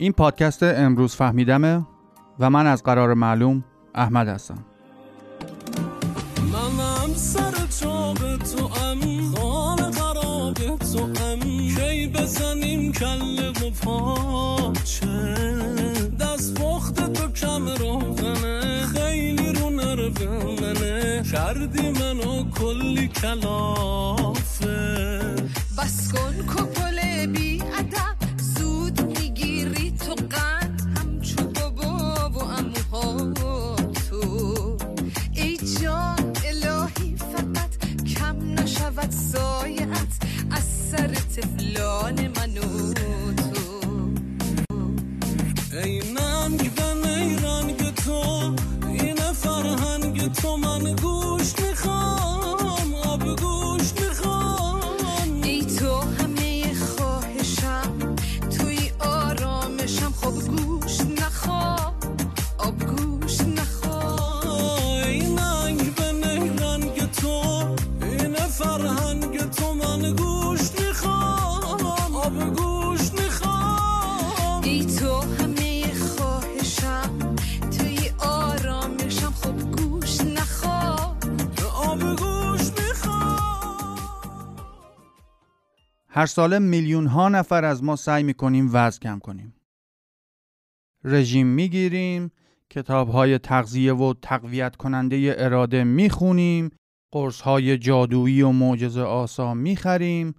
این 0.00 0.12
پادکست 0.12 0.62
امروز 0.62 1.14
فهمیدمه 1.14 1.86
و 2.38 2.50
من 2.50 2.66
از 2.66 2.82
قرار 2.82 3.14
معلوم 3.14 3.64
احمد 3.94 4.28
هستم. 4.28 4.64
منم 6.52 7.14
سر 7.14 7.52
چاق 7.80 8.36
تو 8.36 8.64
ام 8.84 9.34
خانه 9.34 9.90
خراب 9.90 10.54
تو 10.78 11.22
ام. 11.24 11.40
کی 11.74 12.06
بزنیم 12.06 12.92
کله 12.92 13.48
و 13.48 13.70
پاچه 13.70 15.34
دست 16.20 16.60
پخت 16.60 17.12
تو 17.12 17.28
کم 17.28 17.68
روغنه 17.68 18.86
خیلی 18.86 19.52
رو 19.52 19.70
نرو 19.70 20.10
منه. 20.60 21.22
کردی 21.32 21.90
منو 21.90 22.50
کلی 22.50 23.08
کلافه. 23.08 24.68
بس 25.78 26.12
کن 26.12 26.46
هر 86.18 86.26
ساله 86.26 86.58
میلیون 86.58 87.06
ها 87.06 87.28
نفر 87.28 87.64
از 87.64 87.84
ما 87.84 87.96
سعی 87.96 88.22
می‌کنیم 88.22 88.70
وزن 88.72 88.98
کم 88.98 89.18
کنیم. 89.18 89.54
رژیم 91.04 91.46
می‌گیریم، 91.46 92.30
کتاب 92.70 93.08
های 93.08 93.38
تغذیه 93.38 93.94
و 93.94 94.14
تقویت 94.22 94.76
کننده 94.76 95.34
اراده 95.38 95.84
می‌خونیم، 95.84 96.70
قرص 97.12 97.40
های 97.40 97.78
جادویی 97.78 98.42
و 98.42 98.50
معجزه 98.50 99.02
آسا 99.02 99.54
می‌خریم 99.54 100.34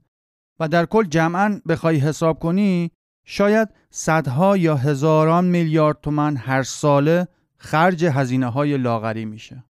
و 0.60 0.68
در 0.68 0.86
کل 0.86 1.04
جمعا 1.04 1.62
بخوای 1.68 1.98
حساب 1.98 2.40
کنی 2.40 2.92
شاید 3.26 3.70
صدها 3.90 4.58
یا 4.58 4.76
هزاران 4.76 5.46
میلیارد 5.46 6.02
تومن 6.02 6.38
هر 6.38 6.64
ساله 6.64 7.28
خرج 7.58 8.06
هزینه 8.06 8.48
های 8.48 8.78
لاغری 8.78 9.26
میشه. 9.26 9.64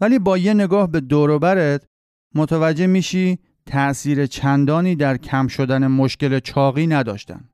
ولی 0.00 0.18
با 0.18 0.38
یه 0.38 0.54
نگاه 0.54 0.90
به 0.90 1.00
دوروبرت 1.00 1.86
متوجه 2.34 2.86
میشی 2.86 3.38
تأثیر 3.68 4.26
چندانی 4.26 4.96
در 4.96 5.16
کم 5.16 5.46
شدن 5.46 5.86
مشکل 5.86 6.38
چاقی 6.38 6.86
نداشتن. 6.86 7.48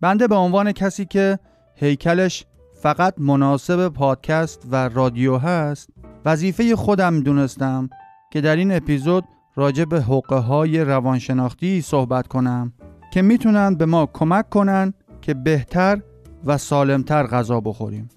بنده 0.00 0.28
به 0.28 0.34
عنوان 0.34 0.72
کسی 0.72 1.04
که 1.04 1.38
هیکلش 1.74 2.46
فقط 2.82 3.14
مناسب 3.18 3.88
پادکست 3.88 4.62
و 4.70 4.88
رادیو 4.88 5.36
هست 5.36 5.90
وظیفه 6.24 6.76
خودم 6.76 7.20
دونستم 7.20 7.90
که 8.32 8.40
در 8.40 8.56
این 8.56 8.72
اپیزود 8.72 9.24
راجع 9.56 9.84
به 9.84 10.02
حقه 10.02 10.36
های 10.36 10.84
روانشناختی 10.84 11.80
صحبت 11.80 12.26
کنم 12.26 12.72
که 13.12 13.22
می‌تونن 13.22 13.74
به 13.74 13.86
ما 13.86 14.06
کمک 14.06 14.48
کنن 14.50 14.94
که 15.20 15.34
بهتر 15.34 16.00
و 16.44 16.58
سالمتر 16.58 17.26
غذا 17.26 17.60
بخوریم 17.60 18.08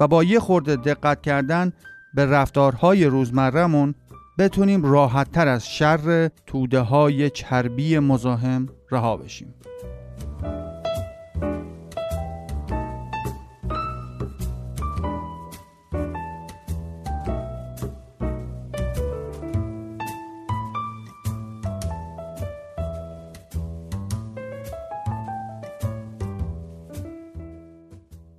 و 0.00 0.08
با 0.08 0.24
یه 0.24 0.40
خورده 0.40 0.76
دقت 0.76 1.22
کردن 1.22 1.72
به 2.14 2.26
رفتارهای 2.26 3.04
روزمرهمون 3.04 3.94
بتونیم 4.38 4.84
راحتتر 4.84 5.48
از 5.48 5.68
شر 5.68 6.28
توده 6.46 6.80
های 6.80 7.30
چربی 7.30 7.98
مزاحم 7.98 8.68
رها 8.90 9.16
بشیم. 9.16 9.54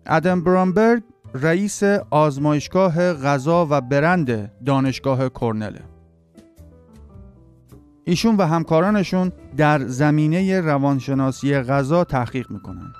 ادم 0.05 0.43
برامبرگ 0.43 1.03
رئیس 1.33 1.83
آزمایشگاه 2.09 3.13
غذا 3.13 3.67
و 3.69 3.81
برند 3.81 4.51
دانشگاه 4.65 5.29
کرنله 5.29 5.79
ایشون 8.05 8.35
و 8.35 8.43
همکارانشون 8.43 9.31
در 9.57 9.87
زمینه 9.87 10.61
روانشناسی 10.61 11.59
غذا 11.59 12.03
تحقیق 12.03 12.51
می‌کنن. 12.51 12.93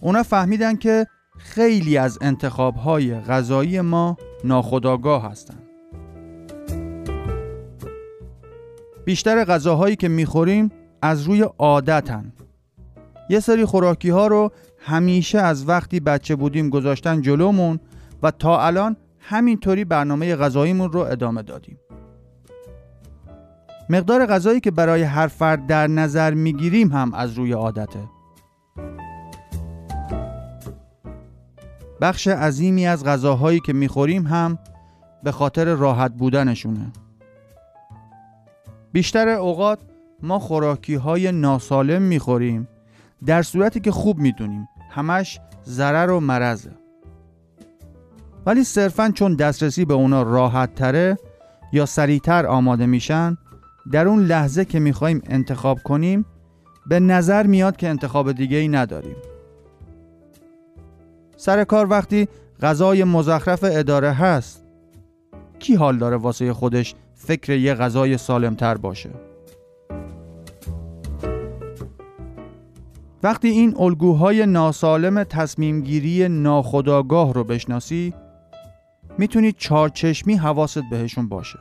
اونا 0.00 0.22
فهمیدن 0.22 0.76
که 0.76 1.06
خیلی 1.38 1.98
از 1.98 2.18
انتخابهای 2.20 3.14
غذایی 3.14 3.80
ما 3.80 4.16
ناخودآگاه 4.44 5.30
هستن. 5.30 5.58
بیشتر 9.04 9.44
غذاهایی 9.44 9.96
که 9.96 10.08
می‌خوریم 10.08 10.72
از 11.02 11.22
روی 11.22 11.42
عادتن. 11.58 12.32
یه 13.28 13.40
سری 13.40 13.64
خوراکی 13.64 14.10
ها 14.10 14.26
رو 14.26 14.52
همیشه 14.84 15.38
از 15.38 15.68
وقتی 15.68 16.00
بچه 16.00 16.36
بودیم 16.36 16.68
گذاشتن 16.68 17.20
جلومون 17.20 17.80
و 18.22 18.30
تا 18.30 18.66
الان 18.66 18.96
همینطوری 19.18 19.84
برنامه 19.84 20.36
غذاییمون 20.36 20.92
رو 20.92 21.00
ادامه 21.00 21.42
دادیم. 21.42 21.78
مقدار 23.90 24.26
غذایی 24.26 24.60
که 24.60 24.70
برای 24.70 25.02
هر 25.02 25.26
فرد 25.26 25.66
در 25.66 25.86
نظر 25.86 26.34
می‌گیریم 26.34 26.92
هم 26.92 27.14
از 27.14 27.32
روی 27.32 27.52
عادته. 27.52 28.00
بخش 32.00 32.28
عظیمی 32.28 32.86
از 32.86 33.04
غذاهایی 33.04 33.60
که 33.60 33.72
می‌خوریم 33.72 34.26
هم 34.26 34.58
به 35.22 35.32
خاطر 35.32 35.64
راحت 35.64 36.12
بودنشونه. 36.12 36.92
بیشتر 38.92 39.28
اوقات 39.28 39.78
ما 40.22 40.38
خوراکی 40.38 40.94
های 40.94 41.32
ناسالم 41.32 42.02
می‌خوریم 42.02 42.68
در 43.26 43.42
صورتی 43.42 43.80
که 43.80 43.90
خوب 43.90 44.18
می‌دونیم 44.18 44.68
همش 44.92 45.40
ضرر 45.66 46.10
و 46.10 46.20
مرزه 46.20 46.70
ولی 48.46 48.64
صرفا 48.64 49.12
چون 49.14 49.34
دسترسی 49.34 49.84
به 49.84 49.94
اونا 49.94 50.22
راحت 50.22 50.74
تره 50.74 51.18
یا 51.72 51.86
سریعتر 51.86 52.46
آماده 52.46 52.86
میشن 52.86 53.36
در 53.92 54.08
اون 54.08 54.24
لحظه 54.24 54.64
که 54.64 54.80
می‌خوایم 54.80 55.22
انتخاب 55.26 55.82
کنیم 55.82 56.24
به 56.86 57.00
نظر 57.00 57.46
میاد 57.46 57.76
که 57.76 57.88
انتخاب 57.88 58.32
دیگه 58.32 58.56
ای 58.56 58.68
نداریم. 58.68 59.16
سر 61.36 61.64
کار 61.64 61.90
وقتی 61.90 62.28
غذای 62.62 63.04
مزخرف 63.04 63.64
اداره 63.68 64.12
هست 64.12 64.64
کی 65.58 65.74
حال 65.74 65.98
داره 65.98 66.16
واسه 66.16 66.52
خودش 66.52 66.94
فکر 67.14 67.52
یه 67.52 67.74
غذای 67.74 68.18
سالمتر 68.18 68.74
باشه؟ 68.74 69.10
وقتی 73.22 73.48
این 73.48 73.74
الگوهای 73.78 74.46
ناسالم 74.46 75.24
تصمیمگیری 75.24 76.28
ناخودآگاه 76.28 77.34
رو 77.34 77.44
بشناسی 77.44 78.14
می‌تونی 79.18 79.52
چارچشمی 79.52 80.34
حواست 80.34 80.82
بهشون 80.90 81.28
باشه. 81.28 81.58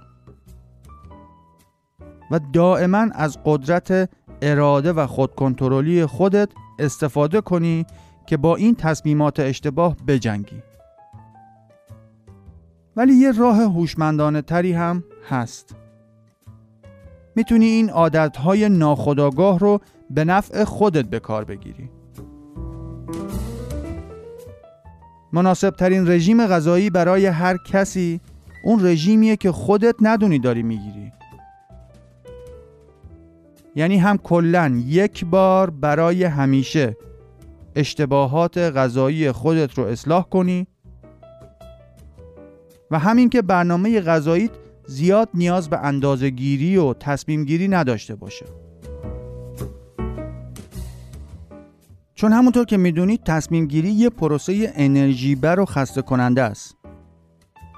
و 2.32 2.40
دائما 2.54 3.08
از 3.14 3.38
قدرت 3.46 4.10
اراده 4.42 4.94
و 4.94 5.08
خودکنترلی 5.08 6.06
خودت 6.06 6.50
استفاده 6.80 7.42
کنی 7.42 7.86
که 8.26 8.38
با 8.38 8.56
این 8.56 8.76
تصمیمات 8.76 9.40
اشتباه 9.40 9.96
بجنگی. 10.08 10.64
ولی 12.96 13.14
یه 13.14 13.32
راه 13.32 13.58
هوشمندانه 13.58 14.42
تری 14.42 14.74
هم 14.74 15.04
هست. 15.30 15.76
می‌تونی 17.36 17.66
این 17.66 17.90
عادتهای 17.90 18.70
ناخودآگاه 18.70 19.60
رو 19.60 19.82
به 20.14 20.26
نفع 20.26 20.64
خودت 20.64 21.06
به 21.06 21.20
کار 21.20 21.44
بگیری. 21.44 21.90
مناسب 25.34 25.70
ترین 25.70 26.08
رژیم 26.08 26.48
غذایی 26.48 26.90
برای 26.90 27.26
هر 27.26 27.58
کسی 27.58 28.22
اون 28.66 28.86
رژیمیه 28.86 29.36
که 29.36 29.52
خودت 29.52 29.96
ندونی 30.02 30.40
داری 30.40 30.64
می‌گیری. 30.64 31.12
یعنی 33.76 33.98
هم 33.98 34.18
کلا 34.18 34.82
یک 34.86 35.26
بار 35.26 35.70
برای 35.70 36.24
همیشه 36.24 36.98
اشتباهات 37.76 38.58
غذایی 38.58 39.32
خودت 39.32 39.74
رو 39.74 39.84
اصلاح 39.84 40.24
کنی 40.24 40.68
و 42.92 43.00
همین 43.00 43.30
که 43.30 43.42
برنامه 43.42 44.02
غذاییت 44.02 44.52
زیاد 44.88 45.30
نیاز 45.34 45.70
به 45.70 45.78
اندازه 45.78 46.30
گیری 46.30 46.78
و 46.78 46.94
تصمیم 46.94 47.46
گیری 47.46 47.68
نداشته 47.68 48.16
باشه. 48.16 48.46
چون 52.22 52.34
همونطور 52.34 52.66
که 52.66 52.78
می‌دونید 52.78 53.24
تصمیم 53.24 53.66
گیری 53.66 53.92
یه 53.92 54.10
پروسه 54.10 54.74
انرژی 54.76 55.36
بر 55.36 55.60
و 55.60 55.66
خسته 55.66 56.02
کننده 56.02 56.42
است. 56.42 56.78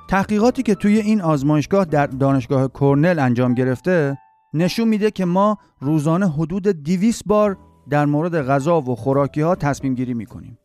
تحقیقاتی 0.09 0.63
که 0.63 0.75
توی 0.75 0.97
این 0.97 1.21
آزمایشگاه 1.21 1.85
در 1.85 2.07
دانشگاه 2.07 2.71
کرنل 2.79 3.19
انجام 3.19 3.53
گرفته 3.53 4.17
نشون 4.53 4.87
میده 4.87 5.11
که 5.11 5.25
ما 5.25 5.57
روزانه 5.79 6.29
حدود 6.29 6.67
200 6.67 7.23
بار 7.25 7.57
در 7.89 8.05
مورد 8.05 8.41
غذا 8.41 8.81
و 8.81 8.95
خوراکی 8.95 9.41
ها 9.41 9.55
تصمیم 9.55 9.95
گیری 9.95 10.13
می‌کنیم. 10.13 10.57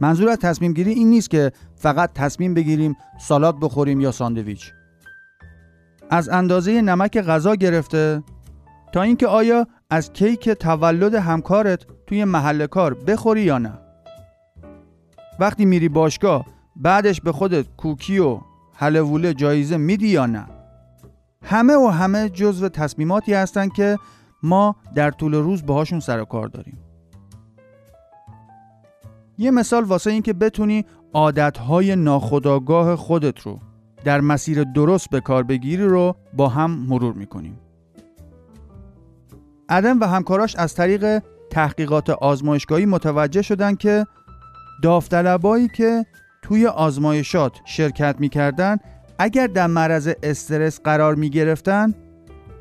منظور 0.00 0.28
از 0.28 0.38
تصمیم 0.38 0.72
گیری 0.72 0.90
این 0.90 1.10
نیست 1.10 1.30
که 1.30 1.52
فقط 1.74 2.12
تصمیم 2.12 2.54
بگیریم 2.54 2.96
سالاد 3.20 3.60
بخوریم 3.60 4.00
یا 4.00 4.12
ساندویچ. 4.12 4.72
از 6.10 6.28
اندازه 6.28 6.82
نمک 6.82 7.18
غذا 7.18 7.54
گرفته 7.54 8.22
تا 8.92 9.02
اینکه 9.02 9.26
آیا 9.26 9.66
از 9.90 10.12
کیک 10.12 10.48
تولد 10.50 11.14
همکارت 11.14 11.86
توی 12.06 12.24
محل 12.24 12.66
کار 12.66 12.94
بخوری 12.94 13.42
یا 13.42 13.58
نه؟ 13.58 13.72
وقتی 15.38 15.64
میری 15.64 15.88
باشگاه 15.88 16.46
بعدش 16.76 17.20
به 17.20 17.32
خودت 17.32 17.66
کوکی 17.76 18.18
و 18.18 18.40
حلووله 18.74 19.34
جایزه 19.34 19.76
میدی 19.76 20.08
یا 20.08 20.26
نه؟ 20.26 20.46
همه 21.42 21.74
و 21.74 21.86
همه 21.86 22.28
جزو 22.28 22.68
تصمیماتی 22.68 23.34
هستن 23.34 23.68
که 23.68 23.98
ما 24.42 24.76
در 24.94 25.10
طول 25.10 25.34
روز 25.34 25.66
باهاشون 25.66 26.00
سر 26.00 26.20
و 26.20 26.24
کار 26.24 26.48
داریم. 26.48 26.78
یه 29.38 29.50
مثال 29.50 29.84
واسه 29.84 30.10
این 30.10 30.22
که 30.22 30.32
بتونی 30.32 30.84
عادتهای 31.14 31.96
ناخودآگاه 31.96 32.96
خودت 32.96 33.40
رو 33.40 33.58
در 34.04 34.20
مسیر 34.20 34.64
درست 34.64 35.10
به 35.10 35.20
کار 35.20 35.42
بگیری 35.42 35.84
رو 35.84 36.16
با 36.36 36.48
هم 36.48 36.70
مرور 36.70 37.14
می‌کنیم. 37.14 37.58
ادم 39.70 40.00
و 40.00 40.04
همکاراش 40.04 40.56
از 40.56 40.74
طریق 40.74 41.22
تحقیقات 41.50 42.10
آزمایشگاهی 42.10 42.86
متوجه 42.86 43.42
شدن 43.42 43.74
که 43.74 44.06
داوطلبایی 44.82 45.68
که 45.68 46.06
توی 46.42 46.66
آزمایشات 46.66 47.52
شرکت 47.64 48.16
می‌کردن 48.18 48.76
اگر 49.18 49.46
در 49.46 49.66
معرض 49.66 50.10
استرس 50.22 50.80
قرار 50.80 51.14
می‌گرفتن 51.14 51.94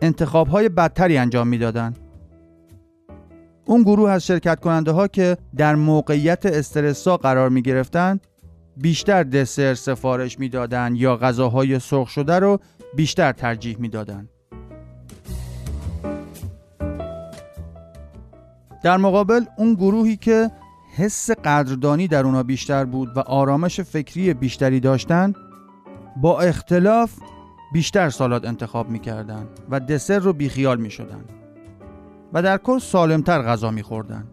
انتخابهای 0.02 0.70
بدتری 0.70 1.18
انجام 1.18 1.48
می‌دادن 1.48 1.94
اون 3.66 3.82
گروه 3.82 4.10
از 4.12 4.26
شرکت 4.26 4.60
کننده 4.60 4.92
ها 4.92 5.08
که 5.08 5.38
در 5.58 5.76
موقعیت 5.76 6.46
استرسا 6.46 7.18
قرار 7.18 7.50
می 7.50 7.62
گرفتن 7.62 8.20
بیشتر 8.78 9.24
دسر 9.24 9.74
سفارش 9.74 10.40
می‌دادند 10.40 10.98
یا 10.98 11.18
غذاهای 11.18 11.80
سرخ 11.80 12.10
شده 12.10 12.40
رو 12.40 12.60
بیشتر 12.96 13.32
ترجیح 13.32 13.78
می‌دادند. 13.80 14.30
در 18.84 18.98
مقابل 18.98 19.46
اون 19.58 19.74
گروهی 19.74 20.18
که 20.18 20.52
حس 20.96 21.32
قدردانی 21.32 22.08
در 22.08 22.26
اونا 22.26 22.44
بیشتر 22.44 22.86
بود 22.86 23.18
و 23.18 23.20
آرامش 23.20 23.80
فکری 23.82 24.34
بیشتری 24.34 24.80
داشتن 24.80 25.34
با 26.22 26.42
اختلاف 26.42 27.14
بیشتر 27.74 28.10
سالاد 28.10 28.46
انتخاب 28.46 28.90
می‌کردن 28.90 29.48
و 29.70 29.80
دسر 29.80 30.20
رو 30.20 30.34
بیخیال 30.34 30.80
می‌شدن 30.80 31.24
و 32.34 32.42
در 32.42 32.58
کل 32.58 32.80
سالمتر 32.80 33.42
غذا 33.42 33.72
میخوردن. 33.72 34.28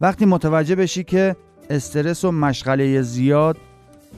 وقتی 0.00 0.26
متوجه 0.26 0.74
بشی 0.74 1.04
که 1.04 1.36
استرس 1.70 2.24
و 2.24 2.32
مشغله 2.32 3.02
زیاد 3.02 3.56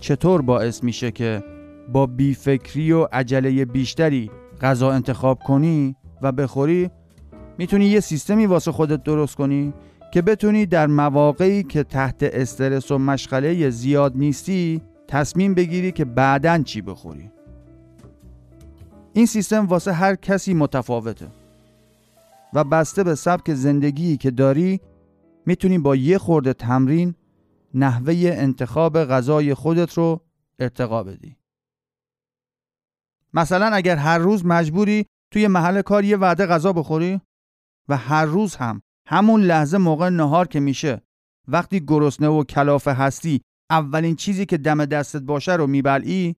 چطور 0.01 0.43
باعث 0.43 0.85
میشه 0.85 1.11
که 1.11 1.45
با 1.93 2.07
بیفکری 2.07 2.93
و 2.93 3.09
عجله 3.13 3.65
بیشتری 3.65 4.31
غذا 4.63 4.93
انتخاب 4.93 5.39
کنی 5.39 5.97
و 6.23 6.33
بخوری 6.33 6.91
می‌تونی 7.59 7.85
یه 7.85 8.01
سیستمی 8.01 8.47
واسه 8.47 8.73
خودت 8.73 9.03
درست 9.03 9.37
کنی 9.37 9.73
که 10.13 10.23
بتونی 10.23 10.67
در 10.67 10.87
مواقعی 10.87 11.63
که 11.63 11.83
تحت 11.83 12.23
استرس 12.23 12.91
و 12.91 12.99
مشغله 12.99 13.71
زیاد 13.71 14.17
نیستی 14.17 14.83
تصمیم 15.09 15.55
بگیری 15.55 15.93
که 15.93 16.05
بعدا 16.05 16.59
چی 16.59 16.83
بخوری. 16.83 17.31
این 19.13 19.27
سیستم 19.27 19.67
واسه 19.67 19.93
هر 19.93 20.15
کسی 20.15 20.55
متفاوته 20.55 21.27
و 22.55 22.65
بسته 22.65 23.05
به 23.05 23.15
سبک 23.15 23.55
زندگی 23.55 24.17
که 24.17 24.31
داری 24.31 24.81
می‌تونی 25.47 25.79
با 25.79 25.97
یه 25.97 26.19
خورده 26.19 26.53
تمرین 26.53 27.15
نحوه 27.75 28.15
انتخاب 28.25 29.05
غذای 29.05 29.55
خودت 29.55 29.95
رو 29.95 30.21
ارتقا 30.59 31.03
بدی. 31.03 31.37
مثلا 33.35 33.67
اگر 33.67 33.97
هر 33.97 34.19
روز 34.19 34.47
مجبوری 34.47 35.07
توی 35.33 35.49
محل 35.49 35.83
کار 35.83 36.05
یه 36.05 36.17
وعده 36.17 36.47
غذا 36.47 36.73
بخوری؟ 36.73 37.21
و 37.89 37.97
هر 37.97 38.25
روز 38.25 38.57
هم 38.57 38.83
همون 39.09 39.41
لحظه 39.43 39.79
موقع 39.79 40.09
نهار 40.09 40.49
که 40.49 40.61
میشه 40.61 41.03
وقتی 41.49 41.81
گرسنه 41.81 42.29
و 42.29 42.45
کلافه 42.45 42.93
هستی 42.93 43.41
اولین 43.71 44.17
چیزی 44.17 44.47
که 44.47 44.59
دم 44.59 44.85
دستت 44.85 45.23
باشه 45.23 45.53
رو 45.53 45.67
میبلعی؟ 45.67 46.37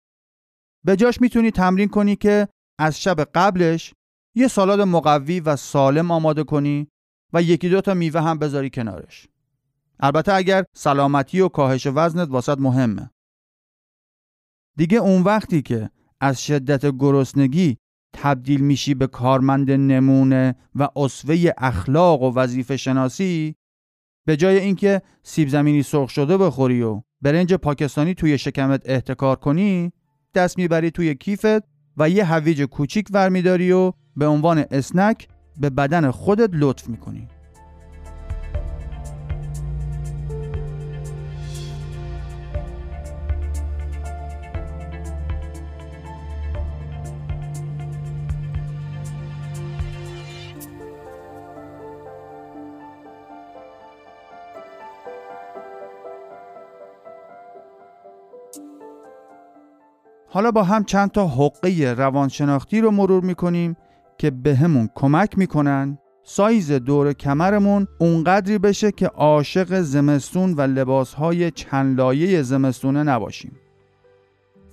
به 0.85 0.97
جاش 0.97 1.21
می‌تونی 1.21 1.51
تمرین 1.51 1.89
کنی 1.89 2.17
که 2.17 2.49
از 2.79 3.01
شب 3.01 3.21
قبلش 3.21 3.95
یه 4.35 4.49
سالاد 4.49 4.81
مقوی 4.81 5.41
و 5.41 5.57
سالم 5.57 6.11
آماده 6.11 6.45
کنی 6.45 6.89
و 7.33 7.43
یکی 7.43 7.69
دو 7.69 7.81
تا 7.81 7.95
میوه 7.95 8.21
هم 8.21 8.39
بذاری 8.39 8.71
کنارش. 8.71 9.29
البته 10.01 10.33
اگر 10.33 10.65
سلامتی 10.77 11.41
و 11.41 11.49
کاهش 11.49 11.87
وزنت 11.87 12.29
واسط 12.31 12.59
مهمه. 12.59 13.11
دیگه 14.77 14.99
اون 14.99 15.23
وقتی 15.23 15.63
که 15.63 15.91
از 16.25 16.45
شدت 16.45 16.87
گرسنگی 16.99 17.77
تبدیل 18.13 18.61
میشی 18.61 18.95
به 18.95 19.07
کارمند 19.07 19.71
نمونه 19.71 20.55
و 20.75 20.89
اصوه 20.97 21.51
اخلاق 21.59 22.23
و 22.23 22.35
وظیفه 22.35 22.77
شناسی 22.77 23.55
به 24.27 24.37
جای 24.37 24.59
اینکه 24.59 25.03
سیب 25.23 25.49
زمینی 25.49 25.83
سرخ 25.83 26.11
شده 26.11 26.39
بخوری 26.39 26.83
و 26.83 27.03
برنج 27.23 27.55
پاکستانی 27.55 28.15
توی 28.15 28.39
شکمت 28.39 28.83
احتکار 28.85 29.37
کنی 29.37 29.93
دست 30.35 30.59
می‌بری 30.59 30.91
توی 30.91 31.15
کیفت 31.15 31.63
و 31.97 32.11
یه 32.11 32.25
هویج 32.25 32.63
کوچیک 32.63 33.09
ورمیداری 33.13 33.73
و 33.73 33.93
به 34.17 34.27
عنوان 34.27 34.65
اسنک 34.71 35.29
به 35.61 35.71
بدن 35.71 36.11
خودت 36.11 36.51
لطف 36.53 36.89
می‌کنی. 36.89 37.29
حالا 60.35 60.51
با 60.51 60.63
هم 60.63 60.85
چند 60.85 61.11
تا 61.11 61.29
حقه 61.29 61.95
روانشناختی 61.99 62.81
رو 62.81 62.91
مرور 62.91 63.25
می‌کنیم 63.25 63.77
که 64.19 64.31
به 64.31 64.55
همون 64.55 64.89
کمک 64.95 65.39
می‌کنن 65.39 65.99
سایز 66.23 66.73
دور 66.73 67.13
کمرمون 67.13 67.87
اونقدری 67.99 68.59
بشه 68.59 68.93
که 68.93 69.07
عاشق 69.07 69.81
زمستون 69.81 70.55
و 70.55 70.61
لباسهای 70.61 71.51
چند 71.51 71.99
لایه 71.99 72.43
زمستونه 72.43 73.03
نباشیم. 73.03 73.53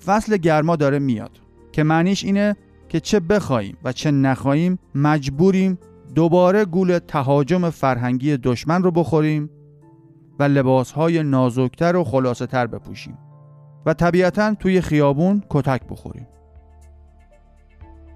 فصل 0.05 0.37
گرما 0.37 0.75
داره 0.75 0.99
میاد 0.99 1.31
که 1.71 1.83
معنیش 1.83 2.23
اینه 2.23 2.55
که 2.89 2.99
چه 2.99 3.19
بخوایم 3.19 3.77
و 3.83 3.91
چه 3.91 4.11
نخواهیم 4.11 4.79
مجبوریم 4.95 5.77
دوباره 6.15 6.65
گول 6.65 6.99
تهاجم 6.99 7.69
فرهنگی 7.69 8.37
دشمن 8.37 8.83
رو 8.83 8.91
بخوریم 8.91 9.49
و 10.39 10.43
لباسهای 10.43 11.23
نازکتر 11.23 11.95
و 11.95 12.03
خلاصه 12.03 12.45
تر 12.45 12.67
بپوشیم. 12.67 13.17
و 13.85 13.93
طبیعتا 13.93 14.53
توی 14.53 14.81
خیابون 14.81 15.43
کتک 15.49 15.81
بخوریم. 15.89 16.27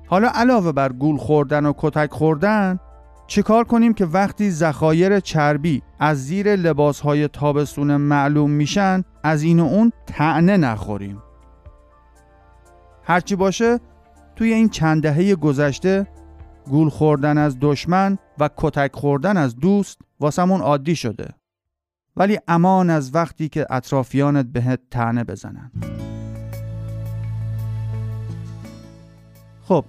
حالا 0.07 0.29
علاوه 0.33 0.71
بر 0.71 0.91
گول 0.91 1.17
خوردن 1.17 1.65
و 1.65 1.73
کتک 1.77 2.11
خوردن 2.11 2.79
چیکار 3.27 3.63
کنیم 3.63 3.93
که 3.93 4.05
وقتی 4.05 4.51
ذخایر 4.51 5.19
چربی 5.19 5.81
از 5.99 6.25
زیر 6.25 6.55
لباسهای 6.55 7.27
تابستون 7.27 7.95
معلوم 7.95 8.51
میشن 8.51 9.03
از 9.23 9.43
این 9.43 9.59
و 9.59 9.65
اون 9.65 9.91
تعنه 10.07 10.57
نخوریم؟ 10.57 11.21
هرچی 13.03 13.35
باشه 13.35 13.79
توی 14.35 14.53
این 14.53 14.69
چند 14.69 15.03
دهه 15.03 15.35
گذشته 15.35 16.07
گول 16.69 16.89
خوردن 16.89 17.37
از 17.37 17.57
دشمن 17.61 18.17
و 18.39 18.49
کتک 18.57 18.91
خوردن 18.93 19.37
از 19.37 19.55
دوست 19.55 19.97
واسمون 20.19 20.61
عادی 20.61 20.95
شده. 20.95 21.29
ولی 22.17 22.39
امان 22.47 22.89
از 22.89 23.15
وقتی 23.15 23.49
که 23.49 23.65
اطرافیانت 23.69 24.45
بهت 24.45 24.79
تنه 24.91 25.23
بزنن. 25.23 25.71
خب 29.63 29.85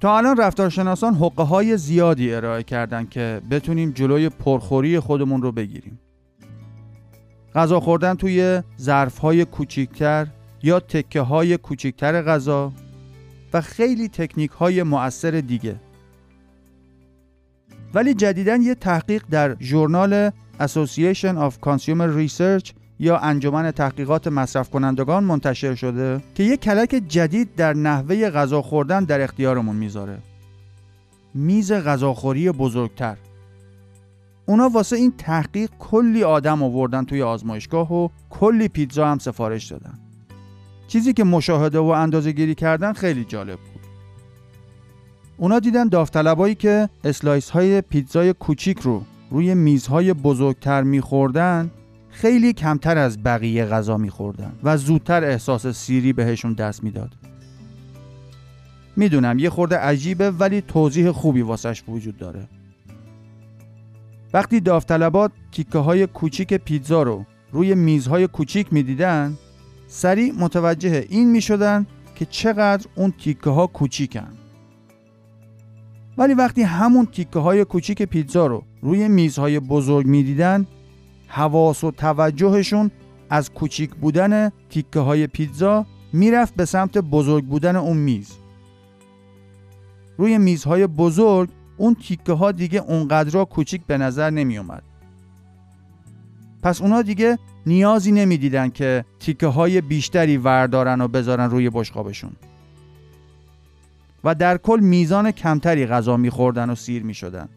تا 0.00 0.18
الان 0.18 0.36
رفتارشناسان 0.36 1.14
حقه 1.14 1.42
های 1.42 1.76
زیادی 1.76 2.34
ارائه 2.34 2.62
کردن 2.62 3.06
که 3.06 3.40
بتونیم 3.50 3.90
جلوی 3.90 4.28
پرخوری 4.28 5.00
خودمون 5.00 5.42
رو 5.42 5.52
بگیریم. 5.52 5.98
غذا 7.54 7.80
خوردن 7.80 8.14
توی 8.14 8.62
ظرف 8.80 9.18
های 9.18 9.44
کوچیکتر 9.44 10.26
یا 10.62 10.80
تکه 10.80 11.20
های 11.20 11.56
کوچیکتر 11.56 12.22
غذا 12.22 12.72
و 13.52 13.60
خیلی 13.60 14.08
تکنیک 14.08 14.50
های 14.50 14.82
مؤثر 14.82 15.30
دیگه. 15.30 15.76
ولی 17.94 18.14
جدیدا 18.14 18.56
یه 18.56 18.74
تحقیق 18.74 19.22
در 19.30 19.56
ژورنال 19.60 20.30
Association 20.60 21.36
of 21.48 21.52
Consumer 21.66 22.10
Research 22.18 22.72
یا 22.98 23.18
انجمن 23.18 23.70
تحقیقات 23.70 24.28
مصرف 24.28 24.70
کنندگان 24.70 25.24
منتشر 25.24 25.74
شده 25.74 26.20
که 26.34 26.42
یک 26.42 26.60
کلک 26.60 27.02
جدید 27.08 27.54
در 27.54 27.74
نحوه 27.74 28.30
غذا 28.30 28.62
خوردن 28.62 29.04
در 29.04 29.20
اختیارمون 29.20 29.76
می‌ذاره. 29.76 30.18
میز 31.34 31.72
غذاخوری 31.72 32.50
بزرگتر. 32.50 33.16
اونا 34.46 34.68
واسه 34.68 34.96
این 34.96 35.12
تحقیق 35.18 35.70
کلی 35.78 36.24
آدم 36.24 36.62
آوردن 36.62 37.04
توی 37.04 37.22
آزمایشگاه 37.22 37.92
و 37.92 38.08
کلی 38.30 38.68
پیتزا 38.68 39.08
هم 39.08 39.18
سفارش 39.18 39.72
دادن. 39.72 39.98
چیزی 40.88 41.12
که 41.12 41.24
مشاهده 41.24 41.78
و 41.78 41.84
اندازه 41.84 42.32
گیری 42.32 42.54
کردن 42.54 42.92
خیلی 42.92 43.24
جالب 43.24 43.58
بود. 43.58 43.75
اونا 45.38 45.58
دیدن 45.58 45.88
داوطلبایی 45.88 46.54
که 46.54 46.88
اسلایس 47.04 47.50
های 47.50 47.80
پیتزای 47.80 48.32
کوچیک 48.32 48.78
رو 48.78 49.02
روی 49.30 49.54
میزهای 49.54 50.12
بزرگتر 50.12 50.82
میخوردن 50.82 51.70
خیلی 52.10 52.52
کمتر 52.52 52.98
از 52.98 53.22
بقیه 53.22 53.64
غذا 53.64 53.96
میخوردن 53.96 54.52
و 54.62 54.76
زودتر 54.76 55.24
احساس 55.24 55.66
سیری 55.66 56.12
بهشون 56.12 56.52
دست 56.52 56.84
می‌داد. 56.84 57.10
می‌دونم 58.96 59.38
یه 59.38 59.50
خورده 59.50 59.76
عجیبه 59.76 60.30
ولی 60.30 60.60
توضیح 60.60 61.10
خوبی 61.10 61.42
واسش 61.42 61.82
وجود 61.88 62.18
داره. 62.18 62.48
وقتی 64.32 64.60
داوطلبات 64.60 65.32
تیکه 65.52 65.78
های 65.78 66.06
کوچیک 66.06 66.54
پیتزا 66.54 67.02
رو 67.02 67.24
روی 67.52 67.74
میزهای 67.74 68.26
کوچیک 68.26 68.72
می‌دیدن 68.72 69.34
سریع 69.88 70.32
متوجه 70.38 71.06
این 71.08 71.30
می‌شدن 71.30 71.86
که 72.14 72.24
چقدر 72.24 72.86
اون 72.94 73.12
تیکه 73.18 73.50
ها 73.50 73.66
کوچیکن. 73.66 74.28
ولی 76.18 76.34
وقتی 76.34 76.62
همون 76.62 77.06
تیکه 77.06 77.38
های 77.38 77.64
کوچیک 77.64 78.02
پیتزا 78.02 78.46
رو 78.46 78.62
روی 78.82 79.08
میزهای 79.08 79.60
بزرگ 79.60 80.06
می‌دیدن 80.06 80.66
حواس 81.28 81.84
و 81.84 81.90
توجهشون 81.90 82.90
از 83.30 83.52
کوچیک 83.52 83.94
بودن 83.94 84.50
تیکه 84.70 85.00
های 85.00 85.26
پیتزا 85.26 85.86
می‌رفت 86.12 86.54
به 86.54 86.64
سمت 86.64 86.98
بزرگ 86.98 87.44
بودن 87.44 87.76
اون 87.76 87.96
میز 87.96 88.32
روی 90.18 90.38
میزهای 90.38 90.86
بزرگ 90.86 91.48
اون 91.76 91.94
تیکه 91.94 92.32
ها 92.32 92.52
دیگه 92.52 92.80
اونقدر 92.80 93.44
کوچیک 93.44 93.82
به 93.86 93.98
نظر 93.98 94.30
نمی 94.30 94.58
اومد. 94.58 94.82
پس 96.62 96.82
اونا 96.82 97.02
دیگه 97.02 97.38
نیازی 97.66 98.12
نمی‌دیدن 98.12 98.68
که 98.68 99.04
تیکه 99.20 99.46
های 99.46 99.80
بیشتری 99.80 100.36
وردارن 100.36 101.00
و 101.00 101.08
بذارن 101.08 101.50
روی 101.50 101.70
بشقابشون 101.70 102.30
و 104.26 104.34
در 104.34 104.56
کل 104.56 104.80
میزان 104.82 105.30
کمتری 105.30 105.86
غذا 105.86 106.16
میخوردن 106.16 106.70
و 106.70 106.74
سیر 106.74 107.02
می‌شدن. 107.02 107.48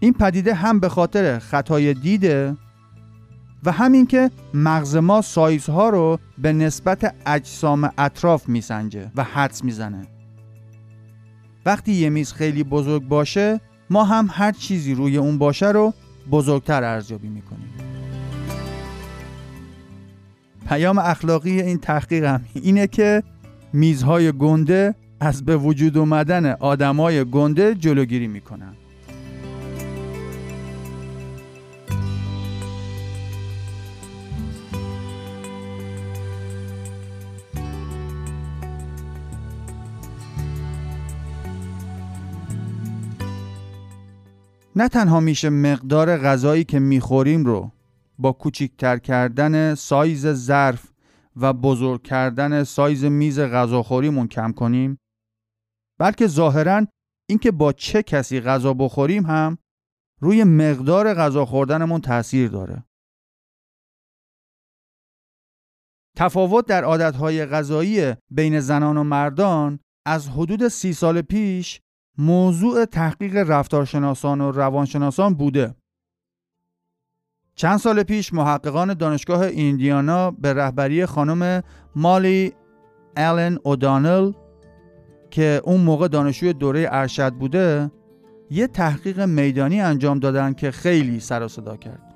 این 0.00 0.12
پدیده 0.12 0.54
هم 0.54 0.80
به 0.80 0.88
خاطر 0.88 1.38
خطای 1.38 1.94
دیده 1.94 2.56
و 3.64 3.72
همین 3.72 4.06
که 4.06 4.30
مغز 4.54 4.96
ما 4.96 5.22
سایزها 5.22 5.88
رو 5.88 6.18
به 6.38 6.52
نسبت 6.52 7.14
اجسام 7.26 7.90
اطراف 7.98 8.48
میسنجه 8.48 9.10
و 9.16 9.24
حدس 9.24 9.64
می‌زنه. 9.64 10.06
وقتی 11.66 11.92
یه 11.92 12.10
میز 12.10 12.32
خیلی 12.32 12.64
بزرگ 12.64 13.08
باشه 13.08 13.60
ما 13.90 14.04
هم 14.04 14.28
هر 14.32 14.52
چیزی 14.52 14.94
روی 14.94 15.16
اون 15.16 15.38
باشه 15.38 15.68
رو 15.68 15.94
بزرگتر 16.30 16.84
ارزیابی 16.84 17.28
می‌کنیم. 17.28 17.68
پیام 20.68 20.98
اخلاقی 20.98 21.60
این 21.62 21.78
تحقیق 21.78 22.24
هم 22.24 22.44
اینه 22.54 22.86
که 22.86 23.22
میزهای 23.72 24.32
گنده 24.32 24.94
از 25.20 25.44
به 25.44 25.56
وجود 25.56 25.98
اومدن 25.98 26.46
آدمای 26.46 27.24
گنده 27.24 27.74
جلوگیری 27.74 28.26
می‌کنن. 28.26 28.72
نه 44.76 44.88
تنها 44.88 45.20
میشه 45.20 45.50
مقدار 45.50 46.16
غذایی 46.16 46.64
که 46.64 46.78
می‌خوریم 46.78 47.44
رو 47.44 47.70
با 48.18 48.32
کوچیکتر 48.32 48.98
کردن 48.98 49.74
سایز 49.74 50.26
ظرف 50.26 50.91
و 51.36 51.52
بزرگ 51.52 52.02
کردن 52.02 52.64
سایز 52.64 53.04
میز 53.04 53.40
غذاخوریمون 53.40 54.28
کم 54.28 54.52
کنیم؟ 54.52 54.98
بلکه 55.98 56.26
ظاهرا 56.26 56.86
اینکه 57.28 57.50
با 57.50 57.72
چه 57.72 58.02
کسی 58.02 58.40
غذا 58.40 58.74
بخوریم 58.74 59.26
هم 59.26 59.58
روی 60.20 60.44
مقدار 60.44 61.14
غذا 61.14 61.44
خوردنمون 61.44 62.00
تاثیر 62.00 62.48
داره. 62.48 62.84
تفاوت 66.16 66.66
در 66.66 66.84
عادتهای 66.84 67.46
غذایی 67.46 68.14
بین 68.30 68.60
زنان 68.60 68.96
و 68.96 69.04
مردان 69.04 69.80
از 70.06 70.28
حدود 70.28 70.68
سی 70.68 70.92
سال 70.92 71.22
پیش 71.22 71.80
موضوع 72.18 72.84
تحقیق 72.84 73.36
رفتارشناسان 73.36 74.40
و 74.40 74.50
روانشناسان 74.50 75.34
بوده. 75.34 75.74
چند 77.54 77.78
سال 77.78 78.02
پیش 78.02 78.34
محققان 78.34 78.94
دانشگاه 78.94 79.40
ایندیانا 79.40 80.30
به 80.30 80.52
رهبری 80.52 81.06
خانم 81.06 81.62
مالی 81.96 82.52
الن 83.16 83.58
اودانل 83.62 84.32
که 85.30 85.60
اون 85.64 85.80
موقع 85.80 86.08
دانشجوی 86.08 86.52
دوره 86.52 86.88
ارشد 86.90 87.32
بوده 87.32 87.90
یه 88.50 88.66
تحقیق 88.66 89.20
میدانی 89.20 89.80
انجام 89.80 90.18
دادن 90.18 90.52
که 90.52 90.70
خیلی 90.70 91.20
سر 91.20 91.48
صدا 91.48 91.76
کرد. 91.76 92.14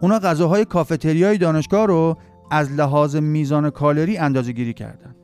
اونا 0.00 0.18
غذاهای 0.18 0.64
کافتریای 0.64 1.38
دانشگاه 1.38 1.86
رو 1.86 2.16
از 2.50 2.72
لحاظ 2.72 3.16
میزان 3.16 3.70
کالری 3.70 4.18
اندازه 4.18 4.52
گیری 4.52 4.72
کردن 4.72 5.14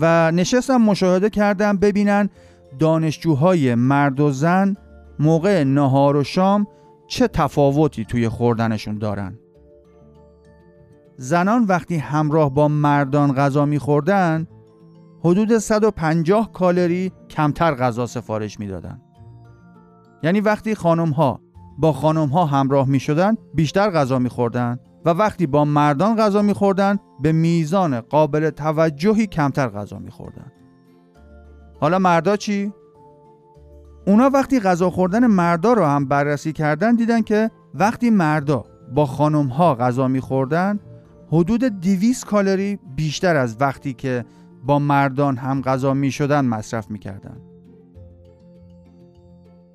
و 0.00 0.30
نشستم 0.30 0.76
مشاهده 0.76 1.30
کردم 1.30 1.76
ببینن 1.76 2.30
دانشجوهای 2.78 3.74
مرد 3.74 4.20
و 4.20 4.30
زن 4.30 4.76
موقع 5.18 5.64
نهار 5.64 6.16
و 6.16 6.24
شام 6.24 6.66
چه 7.06 7.28
تفاوتی 7.28 8.04
توی 8.04 8.28
خوردنشون 8.28 8.98
دارن؟ 8.98 9.38
زنان 11.16 11.64
وقتی 11.64 11.96
همراه 11.96 12.54
با 12.54 12.68
مردان 12.68 13.32
غذا 13.32 13.66
میخوردن 13.66 14.46
حدود 15.20 15.58
150 15.58 16.52
کالری 16.52 17.12
کمتر 17.30 17.74
غذا 17.74 18.06
سفارش 18.06 18.60
می‌دادن. 18.60 19.00
یعنی 20.22 20.40
وقتی 20.40 20.74
خانم 20.74 21.10
ها 21.10 21.40
با 21.78 21.92
خانم 21.92 22.28
ها 22.28 22.44
همراه 22.44 22.88
می 22.88 23.00
شدن 23.00 23.36
بیشتر 23.54 23.90
غذا 23.90 24.18
می 24.18 24.28
خوردن 24.28 24.78
و 25.04 25.10
وقتی 25.10 25.46
با 25.46 25.64
مردان 25.64 26.16
غذا 26.16 26.42
می 26.42 26.52
خوردن 26.52 26.98
به 27.22 27.32
میزان 27.32 28.00
قابل 28.00 28.50
توجهی 28.50 29.26
کمتر 29.26 29.68
غذا 29.68 29.98
می 29.98 30.10
خوردن 30.10 30.52
حالا 31.80 31.98
مردا 31.98 32.36
چی؟ 32.36 32.72
اونا 34.06 34.30
وقتی 34.34 34.60
غذا 34.60 34.90
خوردن 34.90 35.26
مردا 35.26 35.72
رو 35.72 35.84
هم 35.84 36.08
بررسی 36.08 36.52
کردن 36.52 36.94
دیدن 36.94 37.22
که 37.22 37.50
وقتی 37.74 38.10
مردا 38.10 38.64
با 38.94 39.06
خانم 39.06 39.46
ها 39.46 39.74
غذا 39.74 40.08
می 40.08 40.20
خوردن 40.20 40.80
حدود 41.32 41.64
200 41.64 42.26
کالری 42.26 42.78
بیشتر 42.96 43.36
از 43.36 43.56
وقتی 43.60 43.92
که 43.92 44.24
با 44.64 44.78
مردان 44.78 45.36
هم 45.36 45.62
غذا 45.62 45.94
می 45.94 46.10
شدن 46.10 46.44
مصرف 46.44 46.90
می 46.90 46.98
کردن. 46.98 47.36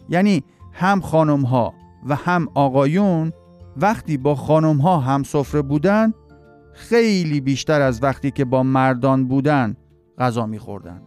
یعنی 0.09 0.43
هم 0.73 1.01
خانم 1.01 1.41
ها 1.41 1.73
و 2.07 2.15
هم 2.15 2.47
آقایون 2.53 3.33
وقتی 3.77 4.17
با 4.17 4.35
خانم 4.35 4.77
ها 4.77 4.99
هم 4.99 5.23
سفره 5.23 5.61
بودن 5.61 6.13
خیلی 6.73 7.41
بیشتر 7.41 7.81
از 7.81 8.03
وقتی 8.03 8.31
که 8.31 8.45
با 8.45 8.63
مردان 8.63 9.27
بودن 9.27 9.75
غذا 10.17 10.45
میخوردن 10.45 11.01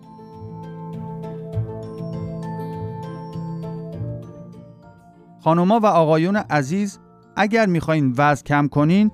خانوما 5.44 5.80
و 5.80 5.86
آقایون 5.86 6.36
عزیز 6.36 6.98
اگر 7.36 7.66
می‌خواین 7.66 8.14
وزن 8.16 8.42
کم 8.42 8.68
کنین 8.68 9.10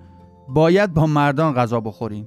باید 0.48 0.94
با 0.94 1.06
مردان 1.06 1.54
غذا 1.54 1.80
بخورین. 1.80 2.26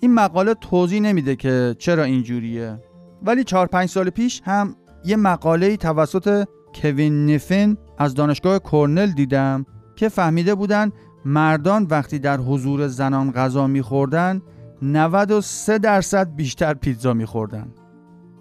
این 0.00 0.14
مقاله 0.14 0.54
توضیح 0.54 1.00
نمیده 1.00 1.36
که 1.36 1.76
چرا 1.78 2.02
اینجوریه 2.02 2.82
ولی 3.22 3.44
4 3.44 3.66
5 3.66 3.88
سال 3.88 4.10
پیش 4.10 4.42
هم 4.44 4.76
یه 5.04 5.16
مقاله 5.16 5.76
توسط 5.76 6.48
کوین 6.74 7.26
نیفن 7.26 7.76
از 7.98 8.14
دانشگاه 8.14 8.58
کرنل 8.58 9.06
دیدم 9.06 9.66
که 9.96 10.08
فهمیده 10.08 10.54
بودن 10.54 10.92
مردان 11.24 11.86
وقتی 11.90 12.18
در 12.18 12.36
حضور 12.36 12.86
زنان 12.88 13.32
غذا 13.32 13.66
میخوردن 13.66 14.42
93 14.82 15.78
درصد 15.78 16.34
بیشتر 16.34 16.74
پیتزا 16.74 17.12
میخوردن. 17.14 17.68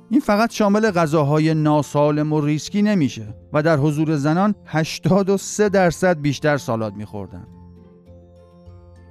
این 0.09 0.19
فقط 0.19 0.51
شامل 0.51 0.91
غذاهای 0.91 1.53
ناسالم 1.53 2.33
و 2.33 2.41
ریسکی 2.41 2.81
نمیشه 2.81 3.35
و 3.53 3.63
در 3.63 3.77
حضور 3.77 4.15
زنان 4.15 4.55
83 4.65 5.69
درصد 5.69 6.21
بیشتر 6.21 6.57
سالاد 6.57 6.95
میخوردن. 6.95 7.47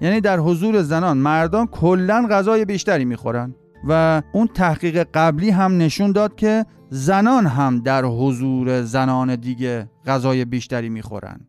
یعنی 0.01 0.21
در 0.21 0.39
حضور 0.39 0.83
زنان 0.83 1.17
مردان 1.19 1.67
کلا 1.67 2.27
غذای 2.31 2.65
بیشتری 2.65 3.05
می‌خورن 3.05 3.55
و 3.89 4.23
اون 4.33 4.47
تحقیق 4.47 5.07
قبلی 5.15 5.51
هم 5.51 5.79
نشون 5.79 6.13
داد 6.13 6.37
که 6.37 6.67
زنان 6.91 7.47
هم 7.47 7.81
در 7.81 8.05
حضور 8.05 8.83
زنان 8.83 9.37
دیگه 9.37 9.91
غذای 10.07 10.45
بیشتری 10.45 10.89
می‌خورن. 10.89 11.41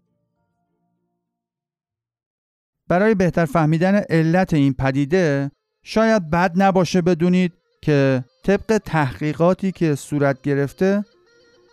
برای 2.87 3.15
بهتر 3.15 3.45
فهمیدن 3.45 3.95
علت 4.09 4.53
این 4.53 4.73
پدیده 4.73 5.51
شاید 5.83 6.29
بد 6.29 6.51
نباشه 6.55 7.01
بدونید 7.01 7.53
که 7.86 8.24
طبق 8.44 8.77
تحقیقاتی 8.86 9.72
که 9.72 9.96
صورت 9.96 10.42
گرفته 10.42 11.06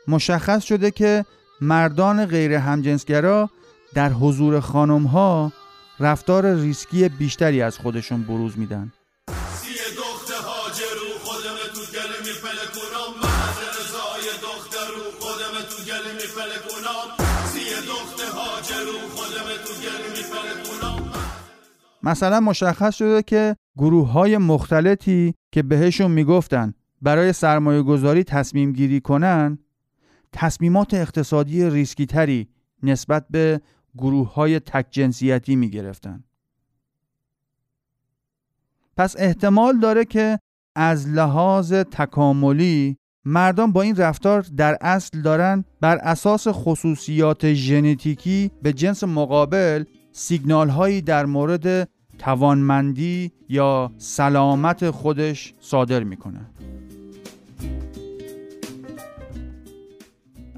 مشخص 0.09 0.65
شده 0.65 0.91
که 0.91 1.25
مردان 1.61 2.27
غیر 2.27 2.53
همجنسگرا 2.53 3.51
در 3.95 4.09
حضور 4.13 4.61
خانم 4.61 5.03
ها 5.03 5.53
رفتار 6.01 6.55
ریسکی 6.55 7.09
بیشتری 7.09 7.63
از 7.63 7.79
خودشون 7.79 8.23
بروز 8.23 8.59
میدن. 8.59 8.93
مثلا 22.03 22.41
مشخص 22.41 22.95
شده 22.95 23.23
که 23.23 23.57
گروه 23.77 24.09
های 24.11 24.39
مختلطی 24.39 25.35
که 25.53 25.63
بهشون 25.63 26.11
می‌گفتن 26.11 26.75
برای 27.03 27.33
سرمایه 27.33 27.83
گذاری 27.83 28.25
تصمیم 28.25 28.73
گیری 28.73 29.01
کنن 29.01 29.59
تصمیمات 30.33 30.95
اقتصادی 30.95 31.71
ریسکی 31.71 32.07
تری 32.07 32.49
نسبت 32.83 33.27
به 33.31 33.61
گروه 33.99 34.35
های 34.35 34.61
تک 34.61 34.87
جنسیتی 34.91 35.57
می 35.57 35.71
گرفتن. 35.71 36.25
پس 38.97 39.15
احتمال 39.19 39.79
داره 39.79 40.05
که 40.05 40.39
از 40.77 41.09
لحاظ 41.09 41.73
تکاملی 41.73 42.97
مردان 43.25 43.73
با 43.73 43.83
این 43.83 43.97
رفتار 43.97 44.47
در 44.57 44.79
اصل 44.81 45.23
دارن 45.23 45.65
بر 45.81 45.97
اساس 45.97 46.47
خصوصیات 46.49 47.53
ژنتیکی 47.53 48.51
به 48.63 48.73
جنس 48.73 49.05
مقابل 49.05 49.85
سیگنال 50.13 50.69
هایی 50.69 51.03
در 51.03 51.27
مورد 51.27 51.89
توانمندی 52.23 53.33
یا 53.49 53.91
سلامت 53.99 54.91
خودش 54.91 55.55
صادر 55.61 56.03
می‌کنه. 56.03 56.41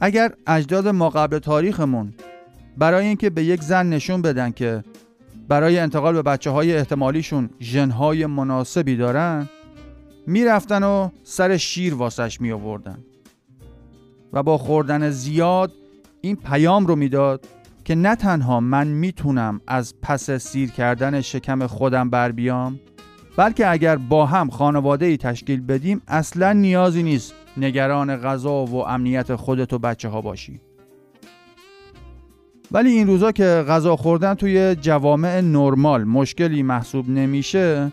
اگر 0.01 0.33
اجداد 0.47 0.89
ما 0.89 1.09
قبل 1.11 1.39
تاریخمون 1.39 2.15
برای 2.79 3.07
اینکه 3.07 3.31
به 3.31 3.45
یک 3.45 3.63
زن 3.63 3.89
نشون 3.89 4.23
بدن 4.23 4.51
که 4.51 4.85
برای 5.49 5.79
انتقال 5.79 6.15
به 6.15 6.23
بچه 6.23 6.51
های 6.51 6.77
احتمالیشون 6.77 7.51
ژنهای 7.61 8.27
مناسبی 8.27 8.97
دارن 8.97 9.49
می‌رفتن 10.27 10.83
و 10.83 11.09
سر 11.23 11.57
شیر 11.57 11.95
واسش 11.95 12.41
می 12.41 12.53
آوردن 12.53 12.99
و 14.33 14.43
با 14.43 14.59
خوردن 14.59 15.11
زیاد 15.11 15.73
این 16.21 16.37
پیام 16.37 16.87
رو 16.87 16.97
می‌داد 16.97 17.47
که 17.85 17.95
نه 17.95 18.17
تنها 18.17 18.61
من 18.61 18.87
می‌تونم 18.87 19.61
از 19.67 19.95
پس 20.03 20.31
سیر 20.31 20.71
کردن 20.71 21.21
شکم 21.21 21.67
خودم 21.67 22.11
بر 22.11 22.33
بیام 22.33 22.81
بلکه 23.37 23.71
اگر 23.71 23.97
با 23.97 24.27
هم 24.27 24.51
خانواده 24.51 25.07
ای 25.07 25.17
تشکیل 25.17 25.61
بدیم 25.61 26.03
اصلا 26.09 26.53
نیازی 26.53 27.03
نیست 27.03 27.35
نگران 27.57 28.17
غذا 28.17 28.65
و 28.65 28.77
امنیت 28.77 29.35
خودت 29.35 29.73
و 29.73 29.79
بچه 29.79 30.09
ها 30.09 30.21
باشی. 30.21 30.61
ولی 32.73 32.91
این 32.91 33.07
روزا 33.07 33.33
که 33.33 33.45
غذا 33.45 33.97
خوردن 33.97 34.35
توی 34.35 34.75
جوامع 34.75 35.41
نرمال 35.41 36.05
مشکلی 36.05 36.63
محسوب 36.63 37.09
نمیشه 37.09 37.93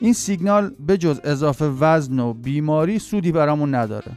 این 0.00 0.12
سیگنال 0.12 0.74
به 0.86 0.98
جز 0.98 1.20
اضافه 1.24 1.64
وزن 1.64 2.18
و 2.18 2.32
بیماری 2.32 2.98
سودی 2.98 3.32
برامون 3.32 3.74
نداره. 3.74 4.12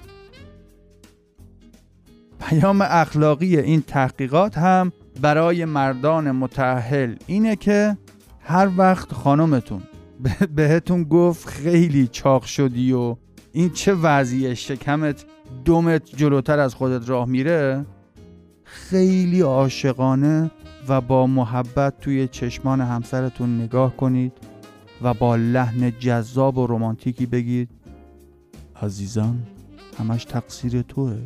پیام 2.39 2.81
اخلاقی 2.81 3.57
این 3.57 3.81
تحقیقات 3.81 4.57
هم 4.57 4.91
برای 5.21 5.65
مردان 5.65 6.31
متأهل 6.31 7.15
اینه 7.27 7.55
که 7.55 7.97
هر 8.39 8.69
وقت 8.77 9.13
خانمتون 9.13 9.81
بهتون 10.55 11.03
گفت 11.03 11.47
خیلی 11.47 12.07
چاق 12.07 12.43
شدی 12.43 12.93
و 12.93 13.15
این 13.51 13.69
چه 13.69 13.93
وضعیه 13.93 14.53
شکمت 14.55 15.25
دومت 15.65 16.15
جلوتر 16.15 16.59
از 16.59 16.75
خودت 16.75 17.09
راه 17.09 17.29
میره 17.29 17.85
خیلی 18.63 19.41
عاشقانه 19.41 20.51
و 20.87 21.01
با 21.01 21.27
محبت 21.27 21.99
توی 21.99 22.27
چشمان 22.27 22.81
همسرتون 22.81 23.61
نگاه 23.61 23.97
کنید 23.97 24.33
و 25.01 25.13
با 25.13 25.35
لحن 25.35 25.99
جذاب 25.99 26.57
و 26.57 26.67
رمانتیکی 26.67 27.25
بگید 27.25 27.69
عزیزم 28.81 29.35
همش 29.99 30.25
تقصیر 30.25 30.81
توه. 30.81 31.17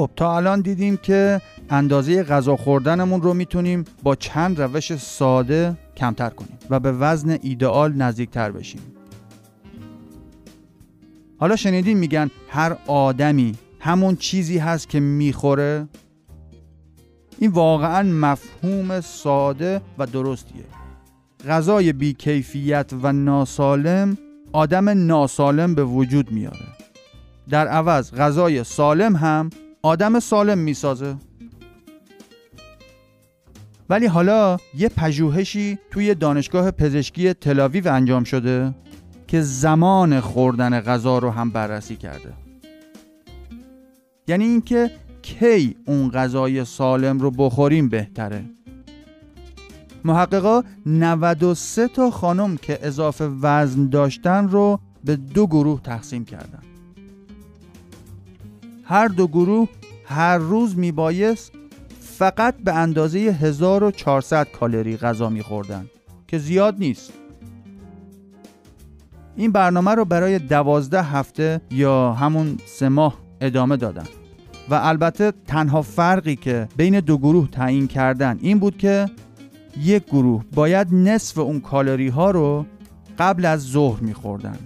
خب 0.00 0.10
تا 0.16 0.36
الان 0.36 0.60
دیدیم 0.60 0.96
که 0.96 1.40
اندازه 1.70 2.22
غذا 2.22 2.56
خوردنمون 2.56 3.22
رو 3.22 3.34
می‌تونیم 3.34 3.84
با 4.02 4.14
چند 4.14 4.60
روش 4.60 4.96
ساده 4.96 5.76
کمتر 5.96 6.30
کنیم 6.30 6.58
و 6.70 6.80
به 6.80 6.92
وزن 6.92 7.38
ایدئال 7.42 7.92
نزدیکتر 7.92 8.50
بشیم. 8.50 8.80
حالا 11.38 11.56
شنیدین 11.56 11.98
میگن 11.98 12.30
هر 12.48 12.76
آدمی 12.86 13.54
همون 13.80 14.16
چیزی 14.16 14.58
هست 14.58 14.88
که 14.88 15.00
می‌خوره؟ 15.00 15.88
این 17.38 17.50
واقعا 17.50 18.02
مفهوم 18.02 19.00
ساده 19.00 19.80
و 19.98 20.06
درستیه. 20.06 20.64
غذای 21.48 21.92
بیکیفیت 21.92 22.90
و 23.02 23.12
ناسالم 23.12 24.18
آدم 24.52 24.88
ناسالم 24.88 25.74
به 25.74 25.84
وجود 25.84 26.32
میاره. 26.32 26.66
در 27.48 27.68
عوض 27.68 28.14
غذای 28.14 28.64
سالم 28.64 29.16
هم 29.16 29.50
آدم 29.82 30.20
سالم 30.20 30.58
می‌سازه. 30.58 31.16
ولی 33.90 34.06
حالا 34.06 34.56
یه 34.76 34.88
پژوهشی 34.88 35.78
توی 35.90 36.14
دانشگاه 36.14 36.70
پزشکی 36.70 37.34
تلاویو 37.34 37.88
انجام 37.88 38.24
شده 38.24 38.74
که 39.26 39.40
زمان 39.40 40.20
خوردن 40.20 40.80
غذا 40.80 41.18
رو 41.18 41.30
هم 41.30 41.50
بررسی 41.50 41.96
کرده. 41.96 42.32
یعنی 44.28 44.44
اینکه 44.44 44.90
کی 45.22 45.76
اون 45.86 46.10
غذای 46.10 46.64
سالم 46.64 47.18
رو 47.18 47.30
بخوریم 47.30 47.88
بهتره. 47.88 48.44
محققا 50.04 50.62
93 50.86 51.88
تا 51.88 52.10
خانم 52.10 52.56
که 52.56 52.78
اضافه 52.82 53.24
وزن 53.24 53.88
داشتن 53.88 54.48
رو 54.48 54.80
به 55.04 55.16
دو 55.16 55.46
گروه 55.46 55.82
تقسیم 55.82 56.24
کردن. 56.24 56.69
هر 58.90 59.08
دو 59.08 59.26
گروه 59.28 59.68
هر 60.04 60.38
روز 60.38 60.78
میبایست 60.78 61.52
فقط 62.00 62.56
به 62.56 62.74
اندازه 62.74 63.18
1400 63.18 64.48
کالری 64.60 64.96
غذا 64.96 65.28
میخوردن 65.28 65.86
که 66.28 66.38
زیاد 66.38 66.78
نیست. 66.78 67.12
این 69.36 69.52
برنامه 69.52 69.90
رو 69.90 70.04
برای 70.04 70.38
دوازده 70.38 71.02
هفته 71.02 71.60
یا 71.70 72.12
همون 72.12 72.56
سه 72.66 72.88
ماه 72.88 73.18
ادامه 73.40 73.76
دادن. 73.76 74.06
و 74.70 74.74
البته 74.74 75.32
تنها 75.46 75.82
فرقی 75.82 76.36
که 76.36 76.68
بین 76.76 77.00
دو 77.00 77.18
گروه 77.18 77.50
تعیین 77.50 77.86
کردن 77.86 78.38
این 78.42 78.58
بود 78.58 78.78
که 78.78 79.06
یک 79.80 80.04
گروه 80.04 80.44
باید 80.54 80.94
نصف 80.94 81.38
اون 81.38 81.60
کالری 81.60 82.08
ها 82.08 82.30
رو 82.30 82.66
قبل 83.18 83.44
از 83.44 83.60
ظهر 83.60 84.00
میخوردن 84.00 84.58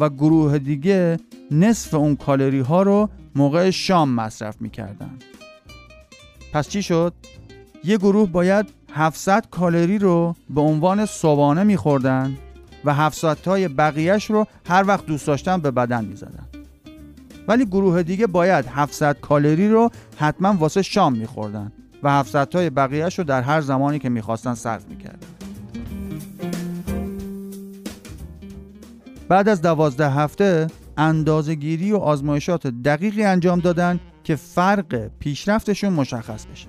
و 0.00 0.08
گروه 0.08 0.58
دیگه 0.58 1.18
نصف 1.50 1.94
اون 1.94 2.16
کالری 2.16 2.60
ها 2.60 2.82
رو 2.82 3.08
موقع 3.34 3.70
شام 3.70 4.10
مصرف 4.10 4.60
می‌کردن. 4.60 5.10
پس 6.52 6.68
چی 6.68 6.82
شد؟ 6.82 7.12
یه 7.84 7.96
گروه 7.96 8.28
باید 8.28 8.66
700 8.92 9.46
کالری 9.50 9.98
رو 9.98 10.34
به 10.50 10.60
عنوان 10.60 11.06
صبحانه 11.06 11.62
میخوردن 11.62 12.36
و 12.84 12.94
700 12.94 13.36
تای 13.42 13.68
بقیهش 13.68 14.30
رو 14.30 14.46
هر 14.68 14.84
وقت 14.86 15.06
دوست 15.06 15.26
داشتن 15.26 15.60
به 15.60 15.70
بدن 15.70 16.04
می‌زدن. 16.04 16.46
ولی 17.48 17.66
گروه 17.66 18.02
دیگه 18.02 18.26
باید 18.26 18.66
700 18.66 19.20
کالری 19.20 19.68
رو 19.68 19.90
حتما 20.16 20.52
واسه 20.52 20.82
شام 20.82 21.12
میخوردن 21.12 21.72
و 22.02 22.10
700 22.10 22.48
تای 22.48 22.70
بقیهش 22.70 23.18
رو 23.18 23.24
در 23.24 23.42
هر 23.42 23.60
زمانی 23.60 23.98
که 23.98 24.08
می‌خواستن 24.08 24.54
صرف 24.54 24.88
می‌کردن. 24.88 25.26
بعد 29.28 29.48
از 29.48 29.62
دوازده 29.62 30.10
هفته 30.10 30.66
اندازهگیری 30.96 31.92
و 31.92 31.96
آزمایشات 31.96 32.66
دقیقی 32.66 33.24
انجام 33.24 33.60
دادن 33.60 34.00
که 34.24 34.36
فرق 34.36 35.10
پیشرفتشون 35.18 35.92
مشخص 35.92 36.46
بشه. 36.46 36.68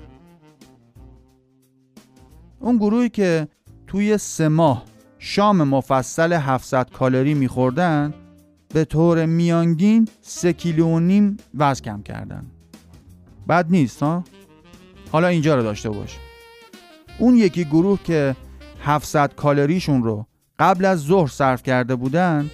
اون 2.60 2.77
گروهی 2.77 3.10
که 3.10 3.47
توی 3.88 4.17
سه 4.17 4.47
ماه 4.47 4.86
شام 5.19 5.63
مفصل 5.63 6.34
700 6.34 6.89
کالری 6.89 7.34
میخوردن 7.34 8.13
به 8.73 8.86
طور 8.86 9.25
میانگین 9.25 10.07
سه 10.21 10.53
کیلو 10.53 10.88
و 10.88 10.99
نیم 10.99 11.38
وزن 11.53 11.81
کم 11.81 12.01
کردن. 12.01 12.45
بد 13.49 13.65
نیست 13.69 14.03
ها؟ 14.03 14.23
حالا 15.12 15.27
اینجا 15.27 15.55
رو 15.55 15.63
داشته 15.63 15.89
باش. 15.89 16.17
اون 17.19 17.36
یکی 17.36 17.65
گروه 17.65 17.99
که 18.03 18.36
700 18.84 19.36
کالریشون 19.36 20.03
رو 20.03 20.25
قبل 20.60 20.86
از 20.86 20.99
ظهر 20.99 21.27
صرف 21.27 21.63
کرده 21.63 21.95
بودن 21.95 22.49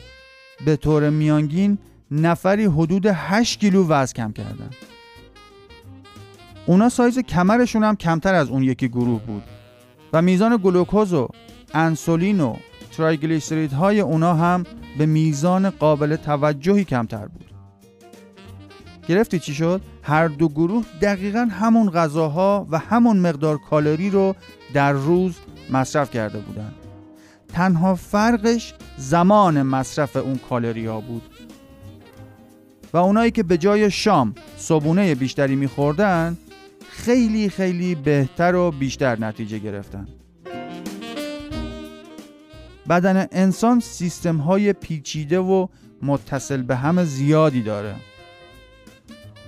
به 0.65 0.76
طور 0.76 1.10
میانگین 1.10 1.78
نفری 2.12 2.65
حدود 2.65 3.06
8 3.06 3.60
کیلو 3.60 3.88
وزن 3.88 4.13
کم 4.13 4.32
کردن 4.32 4.70
اونا 6.65 6.89
سایز 6.89 7.20
کمرشون 7.20 7.84
هم 7.84 7.96
کمتر 7.96 8.34
از 8.34 8.50
اون 8.50 8.63
یکی 8.63 8.88
گروه 8.88 9.22
بود 9.22 9.43
و 10.13 10.22
میزان 10.22 10.60
گلوکوز 10.63 11.13
و 11.13 11.28
انسولین 11.74 12.39
و 12.39 12.56
triglyceride 12.97 13.85
های 13.85 13.99
اونا 14.00 14.34
هم 14.34 14.63
به 14.98 15.06
میزان 15.06 15.70
قابل 15.70 16.15
توجهی 16.15 16.84
کمتر 16.84 17.26
بود 17.26 17.46
گرفتی 19.08 19.39
چی 19.39 19.54
شد؟ 19.54 19.82
هر 20.04 20.28
دو 20.28 20.50
گروه 20.50 20.86
دقیقا 21.02 21.48
همون 21.52 21.89
غذاها 21.89 22.67
و 22.72 22.78
همون 22.80 23.17
مقدار 23.17 23.58
کالری 23.58 24.10
رو 24.10 24.36
در 24.74 24.91
روز 24.91 25.36
مصرف 25.70 26.12
کرده 26.12 26.39
بودند. 26.39 26.87
تنها 27.58 27.96
فرقش 27.96 28.74
زمان 28.98 29.62
مصرف 29.62 30.15
اون 30.15 30.38
کالری 30.38 30.86
ها 30.86 31.02
بود. 31.02 31.22
و 32.93 32.98
اونایی 32.98 33.32
که 33.32 33.43
به 33.43 33.58
جای 33.58 33.91
شام 33.91 34.36
صبونه 34.58 35.15
بیشتری 35.15 35.56
میخوردن 35.56 36.38
خیلی 36.89 37.50
خیلی 37.50 37.96
بهتر 37.96 38.56
و 38.56 38.72
بیشتر 38.72 39.20
نتیجه 39.20 39.60
گرفتن. 39.60 40.08
بدن 42.89 43.28
انسان 43.32 43.80
سیستم 43.80 44.38
های 44.38 44.74
پیچیده 44.74 45.39
و 45.39 45.67
متصل 46.02 46.62
به 46.62 46.76
هم 46.76 47.04
زیادی 47.04 47.62
داره 47.62 47.96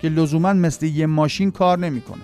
که 0.01 0.09
لزوما 0.09 0.53
مثل 0.53 0.85
یه 0.85 1.05
ماشین 1.05 1.51
کار 1.51 1.79
نمی‌کنه. 1.79 2.23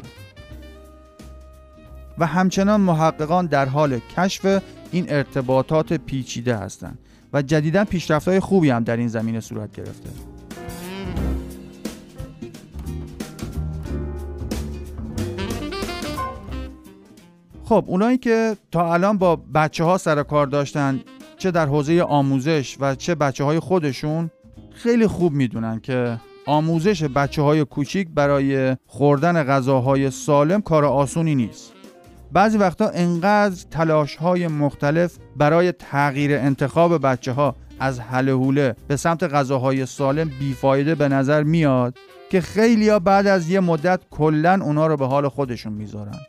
و 2.17 2.25
همچنان 2.25 2.81
محققان 2.81 3.45
در 3.45 3.65
حال 3.65 3.99
کشف 4.17 4.61
این 4.91 5.05
ارتباطات 5.09 5.93
پیچیده 5.93 6.55
هستند 6.55 6.99
و 7.33 7.41
جدیدا 7.41 7.85
پیشرفت‌های 7.85 8.39
خوبی 8.39 8.69
هم 8.69 8.83
در 8.83 8.97
این 8.97 9.07
زمینه 9.07 9.39
صورت 9.39 9.75
گرفته. 9.75 10.09
خب 17.63 17.85
اونایی 17.87 18.17
که 18.17 18.57
تا 18.71 18.93
الان 18.93 19.17
با 19.17 19.35
بچه 19.35 19.83
ها 19.83 19.97
سر 19.97 20.23
کار 20.23 20.47
داشتن 20.47 20.99
چه 21.37 21.51
در 21.51 21.65
حوزه 21.65 22.01
آموزش 22.01 22.77
و 22.79 22.95
چه 22.95 23.15
بچه 23.15 23.43
های 23.43 23.59
خودشون 23.59 24.29
خیلی 24.71 25.07
خوب 25.07 25.33
می‌دونن 25.33 25.79
که 25.79 26.19
آموزش 26.45 27.03
بچه 27.03 27.41
های 27.41 27.65
کوچیک 27.65 28.07
برای 28.15 28.77
خوردن 28.87 29.43
غذاهای 29.43 30.11
سالم 30.11 30.61
کار 30.61 30.85
آسونی 30.85 31.35
نیست 31.35 31.74
بعضی 32.35 32.57
وقتا 32.57 32.89
انقدر 32.89 33.65
تلاش 33.71 34.15
های 34.15 34.47
مختلف 34.47 35.17
برای 35.35 35.71
تغییر 35.71 36.35
انتخاب 36.35 37.01
بچه 37.01 37.31
ها 37.31 37.55
از 37.79 37.99
حله 37.99 38.75
به 38.87 38.95
سمت 38.95 39.23
غذاهای 39.23 39.85
سالم 39.85 40.31
بیفایده 40.39 40.95
به 40.95 41.07
نظر 41.07 41.43
میاد 41.43 41.97
که 42.29 42.41
خیلی 42.41 42.89
ها 42.89 42.99
بعد 42.99 43.27
از 43.27 43.49
یه 43.49 43.59
مدت 43.59 44.01
کلا 44.11 44.59
اونا 44.61 44.87
رو 44.87 44.97
به 44.97 45.05
حال 45.05 45.27
خودشون 45.27 45.73
می‌ذارن. 45.73 46.19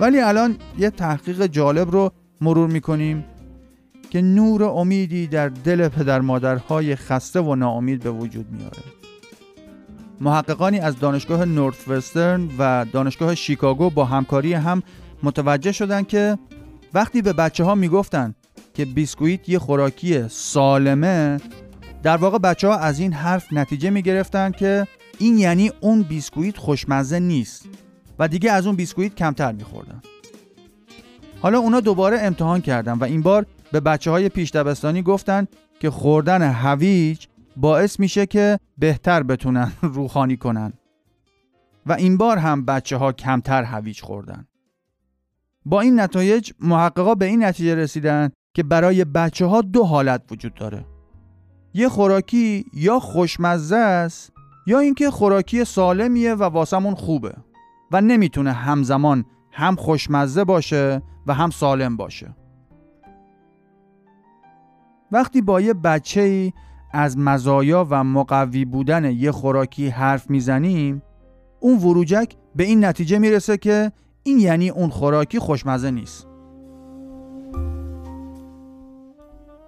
ولی 0.00 0.20
الان 0.20 0.56
یه 0.78 0.90
تحقیق 0.90 1.46
جالب 1.46 1.90
رو 1.90 2.12
مرور 2.40 2.68
می‌کنیم 2.68 3.24
که 4.10 4.22
نور 4.22 4.64
امیدی 4.64 5.26
در 5.26 5.48
دل 5.48 5.88
پدر 5.88 6.20
مادرهای 6.20 6.96
خسته 6.96 7.40
و 7.40 7.54
ناامید 7.54 8.02
به 8.02 8.10
وجود 8.10 8.46
میاره 8.52 8.95
محققانی 10.20 10.78
از 10.78 10.98
دانشگاه 10.98 11.44
نورت 11.44 11.88
وسترن 11.88 12.48
و 12.58 12.86
دانشگاه 12.92 13.34
شیکاگو 13.34 13.90
با 13.90 14.04
همکاری 14.04 14.52
هم 14.52 14.82
متوجه 15.22 15.72
شدن 15.72 16.02
که 16.02 16.38
وقتی 16.94 17.22
به 17.22 17.32
بچه 17.32 17.64
ها 17.64 17.74
می‌گفتن 17.74 18.34
که 18.74 18.84
بیسکویت 18.84 19.48
یه 19.48 19.58
خوراکی 19.58 20.28
سالمه 20.28 21.40
در 22.02 22.16
واقع 22.16 22.38
بچه 22.38 22.68
ها 22.68 22.76
از 22.76 23.00
این 23.00 23.12
حرف 23.12 23.52
نتیجه 23.52 23.90
می‌گرفتن 23.90 24.50
که 24.50 24.86
این 25.18 25.38
یعنی 25.38 25.70
اون 25.80 26.02
بیسکویت 26.02 26.56
خوشمزه 26.56 27.18
نیست 27.18 27.68
و 28.18 28.28
دیگه 28.28 28.52
از 28.52 28.66
اون 28.66 28.76
بیسکویت 28.76 29.14
کمتر 29.14 29.52
میخوردن. 29.52 30.02
حالا 31.40 31.58
اونا 31.58 31.80
دوباره 31.80 32.18
امتحان 32.20 32.60
کردن 32.60 32.92
و 32.92 33.04
این 33.04 33.22
بار 33.22 33.46
به 33.72 33.80
بچه 33.80 34.10
های 34.10 34.28
پیش 34.28 34.50
دبستانی 34.50 35.02
گفتن 35.02 35.46
که 35.80 35.90
خوردن 35.90 36.42
هویج 36.42 37.26
باعث 37.56 38.00
میشه 38.00 38.26
که 38.26 38.58
بهتر 38.78 39.22
بتونن 39.22 39.72
روخانی 39.96 40.36
کنن. 40.36 40.72
و 41.86 41.92
این 41.92 42.16
بار 42.16 42.38
هم 42.38 42.64
بچه 42.64 42.96
ها 42.96 43.12
کمتر 43.12 43.62
هویج 43.62 44.00
خوردن. 44.00 44.46
با 45.64 45.80
این 45.80 46.00
نتایج 46.00 46.52
محققا 46.60 47.14
به 47.14 47.24
این 47.24 47.44
نتیجه 47.44 47.74
رسیدن 47.74 48.30
که 48.54 48.62
برای 48.62 49.04
بچه 49.04 49.46
ها 49.46 49.62
دو 49.62 49.84
حالت 49.84 50.22
وجود 50.30 50.54
داره. 50.54 50.86
یه 51.74 51.88
خوراکی 51.88 52.64
یا 52.72 53.00
خوشمزه 53.00 53.76
است 53.76 54.32
یا 54.66 54.78
اینکه 54.78 55.10
خوراکی 55.10 55.64
سالمیه 55.64 56.34
و 56.34 56.42
واسمون 56.42 56.94
خوبه 56.94 57.34
و 57.92 58.00
نمی‌تونه 58.00 58.52
همزمان 58.52 59.24
هم 59.52 59.76
خوشمزه 59.76 60.44
باشه 60.44 61.02
و 61.26 61.34
هم 61.34 61.50
سالم 61.50 61.96
باشه. 61.96 62.36
وقتی 65.12 65.40
با 65.40 65.60
یه 65.60 65.74
بچه 65.74 66.20
ای 66.20 66.52
از 66.98 67.18
مزایا 67.18 67.86
و 67.90 68.04
مقوی 68.04 68.64
بودن 68.64 69.04
یه 69.04 69.32
خوراکی 69.32 69.88
حرف 69.88 70.30
می‌زنیم 70.30 71.02
اون 71.60 71.78
وروجک 71.78 72.34
به 72.54 72.64
این 72.64 72.84
نتیجه 72.84 73.18
می‌رسه 73.18 73.56
که 73.56 73.92
این 74.22 74.38
یعنی 74.38 74.68
اون 74.70 74.88
خوراکی 74.88 75.38
خوشمزه 75.38 75.90
نیست. 75.90 76.26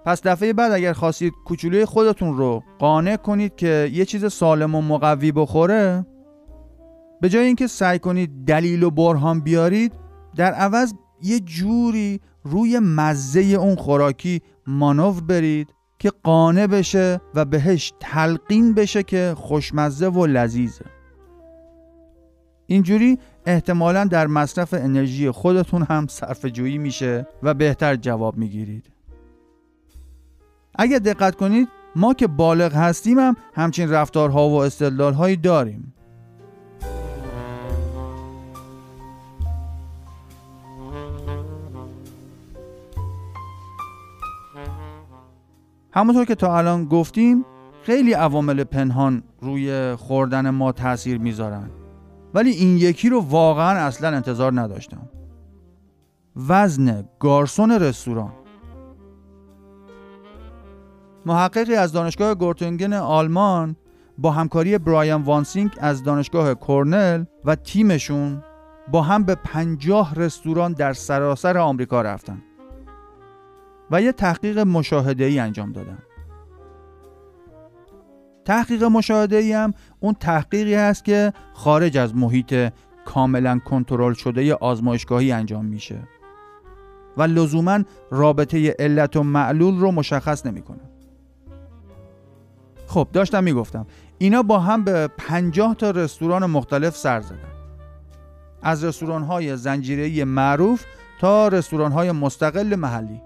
پس 0.05 0.21
دفعه 0.21 0.53
بعد 0.53 0.71
اگر 0.71 0.93
خواستید 0.93 1.33
کوچولوی 1.45 1.85
خودتون 1.85 2.37
رو 2.37 2.63
قانع 2.79 3.15
کنید 3.15 3.55
که 3.55 3.89
یه 3.93 4.05
چیز 4.05 4.33
سالم 4.33 4.75
و 4.75 4.81
مقوی 4.81 5.31
بخوره 5.31 6.05
به 7.21 7.29
جای 7.29 7.45
اینکه 7.45 7.67
سعی 7.67 7.99
کنید 7.99 8.45
دلیل 8.45 8.83
و 8.83 8.91
برهان 8.91 9.41
بیارید 9.41 9.93
در 10.35 10.53
عوض 10.53 10.93
یه 11.21 11.39
جوری 11.39 12.21
روی 12.43 12.79
مزه 12.79 13.41
اون 13.41 13.75
خوراکی 13.75 14.41
مانور 14.67 15.21
برید 15.21 15.78
که 15.99 16.11
قانع 16.23 16.67
بشه 16.67 17.21
و 17.35 17.45
بهش 17.45 17.93
تلقین 17.99 18.73
بشه 18.73 19.03
که 19.03 19.33
خوشمزه 19.37 20.07
و 20.07 20.25
لذیذه. 20.25 20.85
اینجوری 22.67 23.19
احتمالا 23.45 24.05
در 24.05 24.27
مصرف 24.27 24.73
انرژی 24.73 25.31
خودتون 25.31 25.83
هم 25.89 26.07
صرف 26.07 26.45
جویی 26.45 26.77
میشه 26.77 27.27
و 27.43 27.53
بهتر 27.53 27.95
جواب 27.95 28.37
می‌گیرید. 28.37 28.85
اگه 30.75 30.99
دقت 30.99 31.35
کنید 31.35 31.67
ما 31.95 32.13
که 32.13 32.27
بالغ 32.27 32.73
هستیم 32.73 33.19
هم 33.19 33.35
همچین 33.53 33.91
رفتارها 33.91 34.49
و 34.49 34.53
استدلالهایی 34.53 35.35
داریم. 35.35 35.93
همونطور 45.99 46.25
که 46.25 46.35
تا 46.35 46.57
الان 46.57 46.85
گفتیم 46.85 47.45
خیلی 47.83 48.13
عوامل 48.13 48.63
پنهان 48.63 49.23
روی 49.41 49.95
خوردن 49.95 50.49
ما 50.49 50.71
تاثیر 50.71 51.17
می‌ذارن. 51.17 51.69
ولی 52.33 52.49
این 52.49 52.77
یکی 52.77 53.09
رو 53.09 53.19
واقعا 53.21 53.79
اصلا 53.79 54.15
انتظار 54.15 54.61
نداشتم. 54.61 55.09
وزن 56.35 57.03
گارسون 57.19 57.71
رستوران. 57.71 58.31
محققی 61.25 61.75
از 61.75 61.91
دانشگاه 61.91 62.35
گورتنگن 62.35 62.93
آلمان 62.93 63.75
با 64.17 64.31
همکاری 64.31 64.77
برایان 64.77 65.21
وانسینگ 65.21 65.71
از 65.79 66.03
دانشگاه 66.03 66.53
کورنل 66.53 67.23
و 67.45 67.55
تیمشون 67.55 68.43
با 68.91 69.01
هم 69.01 69.23
به 69.23 69.35
پنجاه 69.35 70.15
رستوران 70.15 70.73
در 70.73 70.93
سراسر 70.93 71.57
آمریکا 71.57 72.01
رفتن. 72.01 72.41
و 73.91 74.01
یه 74.01 74.11
تحقیق 74.11 74.59
مشاهده 74.59 75.23
ای 75.23 75.39
انجام 75.39 75.71
دادن 75.71 75.97
تحقیق 78.45 78.83
مشاهده 78.83 79.35
ای 79.35 79.53
هم 79.53 79.73
اون 79.99 80.13
تحقیقی 80.13 80.75
هست 80.75 81.05
که 81.05 81.33
خارج 81.53 81.97
از 81.97 82.15
محیط 82.15 82.71
کاملا 83.05 83.59
کنترل 83.59 84.13
شده 84.13 84.53
آزمایشگاهی 84.53 85.31
انجام 85.31 85.65
میشه. 85.65 86.07
و 87.17 87.23
لزوما 87.23 87.79
رابطه 88.11 88.75
علت 88.79 89.15
و 89.15 89.23
معلول 89.23 89.79
رو 89.79 89.91
مشخص 89.91 90.45
نمی‌کنه. 90.45 90.79
خب 92.87 93.07
داشتم 93.13 93.43
می‌گفتم 93.43 93.85
اینا 94.17 94.43
با 94.43 94.59
هم 94.59 94.83
به 94.83 95.09
50 95.17 95.75
تا 95.75 95.91
رستوران 95.91 96.45
مختلف 96.45 96.95
سر 96.97 97.21
زدن. 97.21 97.37
از 98.61 98.83
رستوران 98.83 99.23
های 99.23 100.23
معروف 100.23 100.85
تا 101.21 101.47
رستوران 101.47 101.91
های 101.91 102.11
مستقل 102.11 102.75
محلی. 102.75 103.21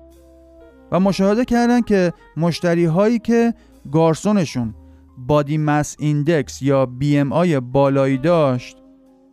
و 0.93 0.99
مشاهده 0.99 1.45
کردن 1.45 1.81
که 1.81 2.13
مشتری 2.37 2.85
هایی 2.85 3.19
که 3.19 3.53
گارسونشون 3.91 4.75
body 5.17 5.57
mass 5.57 5.95
index 5.99 6.61
یا 6.61 6.85
BMI 6.85 7.59
بالایی 7.59 8.17
داشت 8.17 8.77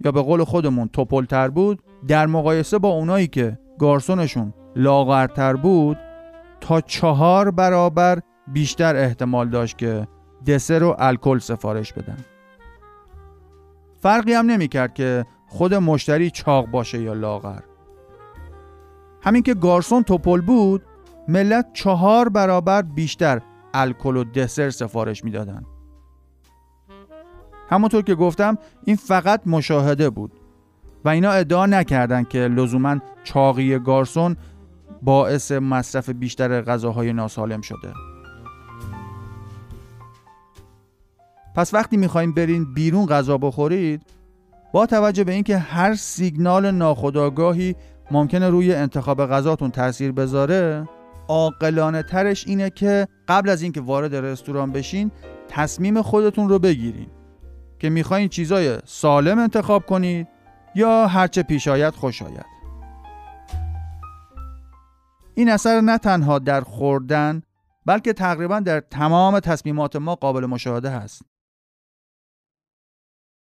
یا 0.05 0.13
به 0.13 0.23
قول 0.23 0.45
خودمون 0.45 0.89
تپل‌تر 0.89 1.49
بود 1.49 1.83
در 2.09 2.27
مقایسه 2.27 2.79
با 2.79 2.89
اونایی 2.89 3.27
که 3.27 3.59
گارسونشون 3.79 4.55
لاغرتر 4.77 5.57
بود 5.57 5.99
تا 6.61 6.81
چهار 6.81 7.51
برابر 7.51 8.21
بیشتر 8.47 8.97
احتمال 8.97 9.49
داشت 9.49 9.79
که 9.79 10.07
دسر 10.47 10.83
و 10.83 10.97
الکل 10.99 11.39
سفارش 11.39 11.93
بدن. 11.93 12.19
فرقی 14.03 14.33
هم 14.33 14.47
نمی‌کرد 14.47 14.95
که 14.95 15.25
خود 15.47 15.75
مشتری 15.75 16.31
چاق 16.31 16.67
باشه 16.67 17.03
یا 17.03 17.13
لاغر. 17.13 17.61
همین 19.23 19.43
که 19.43 19.55
گارسون 19.55 20.03
توپل 20.03 20.41
بود 20.41 20.83
ملت 21.31 21.67
چهار 21.73 22.29
برابر 22.29 22.83
بیشتر 22.83 23.41
الکل 23.75 24.17
و 24.17 24.25
دسر 24.25 24.71
سفارش 24.71 25.25
می‌دادن. 25.25 25.63
همونطور 27.69 28.03
که 28.03 28.15
گفتم 28.15 28.59
این 28.85 28.97
فقط 28.97 29.41
مشاهده 29.47 30.11
بود 30.11 30.33
و 31.05 31.09
اینا 31.09 31.31
ادعا 31.31 31.67
نکردند 31.67 32.29
که 32.29 32.39
لزوما 32.39 32.97
چاقی 33.25 33.79
گارسون 33.79 34.37
باعث 35.03 35.53
مصرف 35.53 36.11
بیشتر 36.11 36.63
غذاهای 36.63 37.13
ناسالم 37.13 37.61
شده. 37.61 37.93
پس 41.57 41.75
وقتی 41.75 41.97
می‌خوایم 41.97 42.33
برین 42.33 42.75
بیرون 42.75 43.07
غذا 43.07 43.39
بخورید 43.39 44.03
با 44.73 44.87
توجه 44.87 45.25
به 45.25 45.33
اینکه 45.33 45.59
هر 45.59 45.95
سیگنال 45.95 46.71
ناخودآگاهی 46.71 47.77
ممکنه 48.11 48.51
روی 48.51 48.75
انتخاب 48.75 49.27
غذاتون 49.27 49.71
تاثیر 49.71 50.13
بذاره 50.13 50.89
عاقلانه 51.31 52.03
ترش 52.03 52.47
اینه 52.47 52.71
که 52.71 53.09
قبل 53.29 53.49
از 53.49 53.63
اینکه 53.63 53.81
وارد 53.81 54.15
رستوران 54.15 54.73
بشین 54.73 55.11
تصمیم 55.49 56.03
خودتون 56.03 56.49
رو 56.49 56.59
بگیرین 56.59 57.11
که 57.79 57.91
می‌خواین 57.91 58.29
چیزای 58.29 58.79
سالم 58.85 59.39
انتخاب 59.39 59.87
کنید 59.87 60.29
یا 60.75 61.07
هرچه 61.07 61.43
پیش 61.43 61.69
آید 61.69 61.95
خوش 61.95 62.23
آید. 62.23 62.47
این 65.35 65.49
اثر 65.49 65.81
نه 65.81 65.99
تنها 65.99 66.39
در 66.39 66.61
خوردن 66.61 67.43
بلکه 67.87 68.13
تقریبا 68.13 68.61
در 68.61 68.81
تمام 68.81 69.41
تصمیمات 69.41 69.97
ما 69.97 70.15
قابل 70.15 70.47
مشاهده 70.47 70.91
هست. 70.91 71.23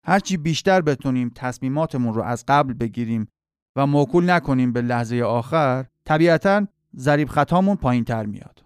هرچی 0.04 0.36
بیشتر 0.36 0.80
بتونیم 0.80 1.32
تصمیماتمون 1.34 2.14
رو 2.14 2.22
از 2.22 2.44
قبل 2.48 2.72
بگیریم 2.72 3.28
و 3.76 3.86
موکول 3.86 4.30
نکنیم 4.30 4.72
به 4.72 4.82
لحظه 4.82 5.22
آخر 5.22 5.84
طبیعتا 6.04 6.66
ضریب 6.96 7.28
خطامون 7.28 7.76
پایین 7.76 8.04
تر 8.04 8.26
میاد. 8.26 8.64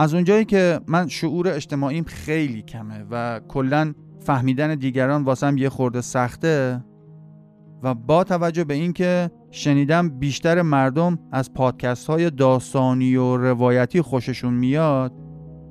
از 0.00 0.14
اونجایی 0.14 0.44
که 0.44 0.80
من 0.86 1.08
شعور 1.08 1.48
اجتماعیم 1.48 2.04
خیلی 2.04 2.62
کمه 2.62 3.04
و 3.10 3.40
کلا 3.48 3.94
فهمیدن 4.18 4.74
دیگران 4.74 5.24
واسم 5.24 5.58
یه 5.58 5.68
خورده 5.68 6.00
سخته 6.00 6.84
و 7.82 7.94
با 7.94 8.24
توجه 8.24 8.64
به 8.64 8.74
اینکه 8.74 9.30
شنیدم 9.50 10.08
بیشتر 10.08 10.62
مردم 10.62 11.18
از 11.32 11.52
پادکست 11.52 12.06
های 12.06 12.30
داستانی 12.30 13.16
و 13.16 13.36
روایتی 13.36 14.02
خوششون 14.02 14.54
میاد 14.54 15.12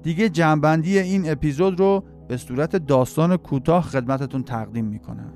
دیگه 0.04 0.30
جنبندی 0.30 1.00
این 1.00 1.32
اپیزود 1.32 1.80
رو 1.80 2.04
به 2.28 2.38
صورت 2.38 2.76
داستان 2.76 3.38
کوتاه 3.38 3.84
خدمتتون 3.84 4.44
تقدیم 4.44 4.86
می‌کنم. 4.86 5.34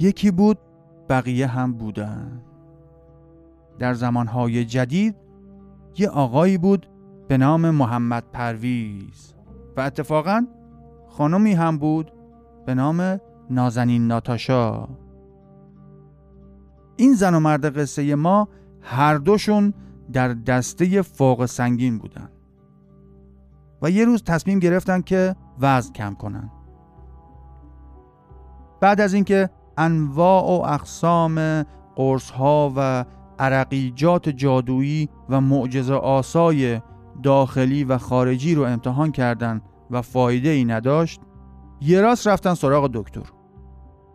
یکی 0.00 0.30
بود 0.30 0.58
بقیه 1.08 1.46
هم 1.46 1.72
بودن. 1.72 2.42
در 3.78 3.94
زمانهای 3.94 4.64
جدید 4.64 5.16
یه 5.98 6.08
آقایی 6.08 6.58
بود 6.58 6.86
به 7.28 7.38
نام 7.38 7.70
محمد 7.70 8.24
پرویز 8.32 9.34
و 9.76 9.80
اتفاقا 9.80 10.46
خانمی 11.08 11.52
هم 11.52 11.78
بود 11.78 12.12
به 12.66 12.74
نام 12.74 13.20
نازنین 13.50 14.06
ناتاشا. 14.06 14.88
این 17.02 17.14
زن 17.14 17.34
و 17.34 17.40
مرد 17.40 17.78
قصه 17.78 18.14
ما 18.14 18.48
هر 18.80 19.14
دوشون 19.14 19.74
در 20.12 20.28
دسته 20.28 21.02
فوق 21.02 21.46
سنگین 21.46 21.98
بودن. 21.98 22.28
و 23.82 23.90
یه 23.90 24.04
روز 24.04 24.22
تصمیم 24.22 24.58
گرفتن 24.58 25.00
که 25.00 25.36
وزن 25.60 25.92
کم 25.92 26.14
کنن. 26.14 26.50
بعد 28.80 29.00
از 29.00 29.14
اینکه 29.14 29.50
انواع 29.78 30.44
و 30.44 30.72
اقسام 30.74 31.62
قرص 31.96 32.30
ها 32.30 32.72
و 32.76 33.04
عرقیجات 33.38 34.28
جادویی 34.28 35.08
و 35.28 35.40
معجزه 35.40 35.94
آسای 35.94 36.80
داخلی 37.22 37.84
و 37.84 37.98
خارجی 37.98 38.54
رو 38.54 38.62
امتحان 38.62 39.12
کردن 39.12 39.60
و 39.90 40.02
فایده 40.02 40.48
ای 40.48 40.64
نداشت 40.64 41.20
یه 41.80 42.00
راست 42.00 42.26
رفتن 42.26 42.54
سراغ 42.54 42.90
دکتر. 42.94 43.26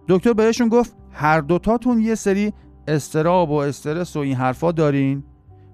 دکتر 0.08 0.34
بهشون 0.34 0.70
گفت 0.70 0.96
هر 1.12 1.42
دوتاتون 1.42 2.00
یه 2.00 2.16
سری 2.16 2.54
استراب 2.88 3.50
و 3.50 3.54
استرس 3.54 4.16
و 4.16 4.20
این 4.20 4.36
حرفا 4.36 4.72
دارین 4.72 5.24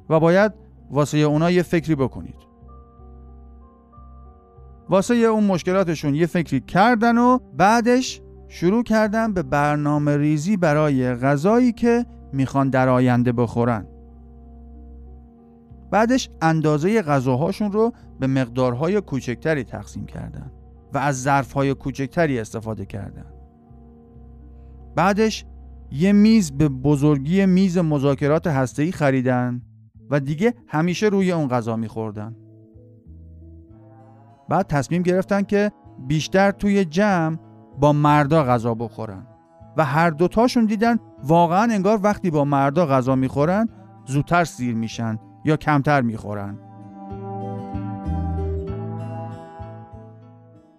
و 0.09 0.19
باید 0.19 0.51
واسه 0.91 1.17
اونا 1.17 1.51
یه 1.51 1.63
فکری 1.63 1.95
بکنید. 1.95 2.35
واسه 4.89 5.15
اون 5.15 5.43
مشکلاتشون 5.43 6.15
یه 6.15 6.25
فکری 6.25 6.59
کردن 6.59 7.17
و 7.17 7.37
بعدش 7.57 8.21
شروع 8.47 8.83
کردن 8.83 9.33
به 9.33 9.43
برنامه 9.43 10.17
ریزی 10.17 10.57
برای 10.57 11.13
غذایی 11.13 11.71
که 11.71 12.05
می‌خوان 12.33 12.69
در 12.69 12.89
آینده 12.89 13.31
بخورن. 13.31 13.87
بعدش 15.91 16.29
اندازه 16.41 17.01
غذاهاشون 17.01 17.71
رو 17.71 17.93
به 18.19 18.27
مقدارهای 18.27 19.01
کوچکتری 19.01 19.63
تقسیم 19.63 20.05
کردن 20.05 20.51
و 20.93 20.97
از 20.97 21.21
ظرفهای 21.21 21.73
کوچکتری 21.73 22.39
استفاده 22.39 22.85
کردن. 22.85 23.25
بعدش 24.95 25.45
یه 25.95 26.11
میز 26.11 26.51
به 26.51 26.69
بزرگی 26.69 27.45
میز 27.45 27.77
مذاکرات 27.77 28.47
هسته‌ای 28.47 28.91
خریدن 28.91 29.61
و 30.09 30.19
دیگه 30.19 30.53
همیشه 30.67 31.07
روی 31.07 31.31
اون 31.31 31.47
غذا 31.47 31.75
میخوردن. 31.75 32.35
بعد 34.49 34.67
تصمیم 34.67 35.01
گرفتن 35.01 35.41
که 35.41 35.71
بیشتر 36.07 36.51
توی 36.51 36.85
جمع 36.85 37.37
با 37.79 37.93
مردا 37.93 38.43
غذا 38.43 38.73
بخورن 38.73 39.27
و 39.77 39.85
هر 39.85 40.09
دوتاشون 40.09 40.65
دیدن 40.65 40.97
واقعا 41.23 41.73
انگار 41.73 41.99
وقتی 42.03 42.31
با 42.31 42.45
مردا 42.45 42.85
غذا 42.85 43.15
می‌خورن 43.15 43.69
زودتر 44.05 44.43
سیر 44.43 44.75
میشن 44.75 45.19
یا 45.45 45.57
کمتر 45.57 46.01
می‌خورن. 46.01 46.57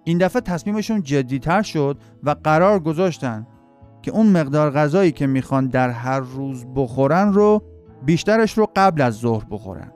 این 0.04 0.18
دفعه 0.18 0.40
تصمیمشون 0.40 1.02
جدیتر 1.02 1.62
شد 1.62 1.98
و 2.22 2.30
قرار 2.44 2.80
گذاشتن 2.80 3.46
که 4.04 4.10
اون 4.10 4.26
مقدار 4.26 4.70
غذایی 4.70 5.12
که 5.12 5.26
می‌خوان 5.26 5.66
در 5.66 5.90
هر 5.90 6.20
روز 6.20 6.66
بخورن 6.74 7.32
رو 7.32 7.62
بیشترش 8.04 8.58
رو 8.58 8.68
قبل 8.76 9.02
از 9.02 9.14
ظهر 9.14 9.44
بخورن. 9.50 9.92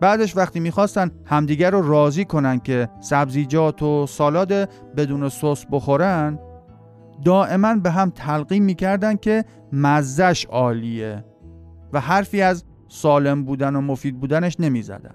بعدش 0.00 0.36
وقتی 0.36 0.60
می‌خواستن 0.60 1.10
همدیگر 1.24 1.70
رو 1.70 1.88
راضی 1.88 2.24
کنن 2.24 2.58
که 2.58 2.88
سبزیجات 3.00 3.82
و 3.82 4.06
سالاد 4.06 4.52
بدون 4.96 5.28
سس 5.28 5.66
بخورن 5.70 6.38
دائما 7.24 7.74
به 7.74 7.90
هم 7.90 8.10
تلقیم 8.10 8.64
می‌کردن 8.64 9.16
که 9.16 9.44
مزش 9.72 10.44
عالیه 10.44 11.24
و 11.92 12.00
حرفی 12.00 12.42
از 12.42 12.64
سالم 12.88 13.44
بودن 13.44 13.76
و 13.76 13.80
مفید 13.80 14.20
بودنش 14.20 14.56
نمی‌زدن. 14.60 15.14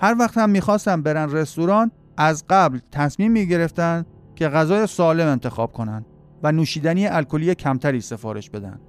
هر 0.00 0.16
وقت 0.18 0.38
هم 0.38 0.50
می‌خواستن 0.50 1.02
برن 1.02 1.32
رستوران 1.32 1.90
از 2.16 2.44
قبل 2.48 2.78
تصمیم 2.92 3.32
می‌گرفتن 3.32 4.04
که 4.36 4.48
غذای 4.48 4.86
سالم 4.86 5.26
انتخاب 5.26 5.72
کنن 5.72 6.04
و 6.42 6.52
نوشیدنی 6.52 7.06
الکلی 7.06 7.54
کمتری 7.54 8.00
سفارش 8.00 8.50
بدن. 8.50 8.80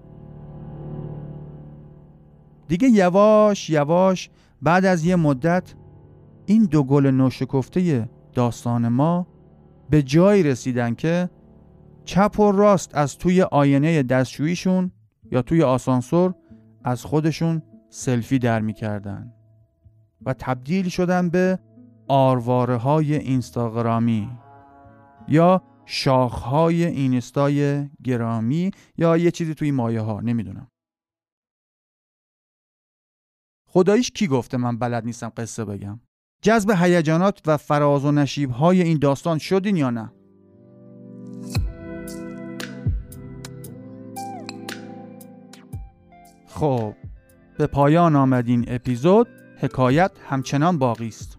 دیگه 2.67 2.89
یواش 2.89 3.69
یواش 3.69 4.29
بعد 4.61 4.85
از 4.85 5.05
یه 5.05 5.15
مدت 5.15 5.73
این 6.45 6.63
دو 6.65 6.83
گل 6.83 7.05
نوشکفته 7.05 8.09
داستان 8.33 8.87
ما 8.87 9.27
به 9.89 10.03
جایی 10.03 10.43
رسیدن 10.43 10.93
که 10.93 11.29
چپ 12.05 12.39
و 12.39 12.51
راست 12.51 12.95
از 12.95 13.17
توی 13.17 13.41
آینه 13.41 14.03
دستشوییشون 14.03 14.91
یا 15.31 15.41
توی 15.41 15.63
آسانسور 15.63 16.33
از 16.83 17.03
خودشون 17.03 17.61
سلفی 17.89 18.39
در 18.39 18.61
می‌کردن 18.61 19.33
و 20.25 20.33
تبدیل 20.33 20.89
شدن 20.89 21.29
به 21.29 21.59
آرواره 22.07 22.75
های 22.75 23.15
اینستاگرامی. 23.15 24.29
یا 25.27 25.63
شاخهای 25.85 26.85
اینستای 26.85 27.89
گرامی 28.03 28.71
یا 28.97 29.17
یه 29.17 29.31
چیزی 29.31 29.55
توی 29.55 29.71
مایه 29.71 30.01
ها 30.01 30.21
نمی‌دونم. 30.21 30.67
خداییش 33.69 34.11
کی 34.11 34.27
گفته 34.27 34.57
من 34.57 34.79
بلد 34.79 35.05
نیستم 35.05 35.31
قصه 35.37 35.65
بگم؟ 35.65 35.99
جذب 36.41 36.71
هیجانات 36.77 37.41
و 37.45 37.57
فراز 37.57 38.05
و 38.05 38.11
نشیب 38.11 38.51
های 38.51 38.81
این 38.81 38.97
داستان 38.99 39.37
شدین 39.37 39.77
یا 39.77 39.89
نه؟ 39.89 40.11
خب 46.47 46.95
به 47.57 47.67
پایان 47.67 48.15
آمدین 48.15 48.65
اپیزود. 48.67 49.27
حکایت 49.59 50.11
همچنان 50.29 50.77
باقی 50.77 51.07
است. 51.07 51.37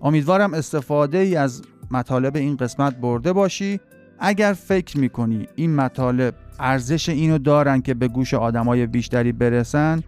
امیدوارم 0.00 0.54
استفاده 0.54 1.18
ای 1.18 1.36
از 1.36 1.62
مطالب 1.92 2.36
این 2.36 2.56
قسمت 2.56 2.96
برده 2.96 3.32
باشی. 3.32 3.80
اگر 4.18 4.52
فکر 4.52 4.98
می‌کنی 4.98 5.46
این 5.54 5.74
مطالب 5.74 6.34
ارزش 6.60 7.08
اینو 7.08 7.38
دارن 7.38 7.80
که 7.80 7.94
به 7.94 8.08
گوش 8.08 8.34
آدمای 8.34 8.86
بیشتری 8.86 9.32
برسن 9.32 10.02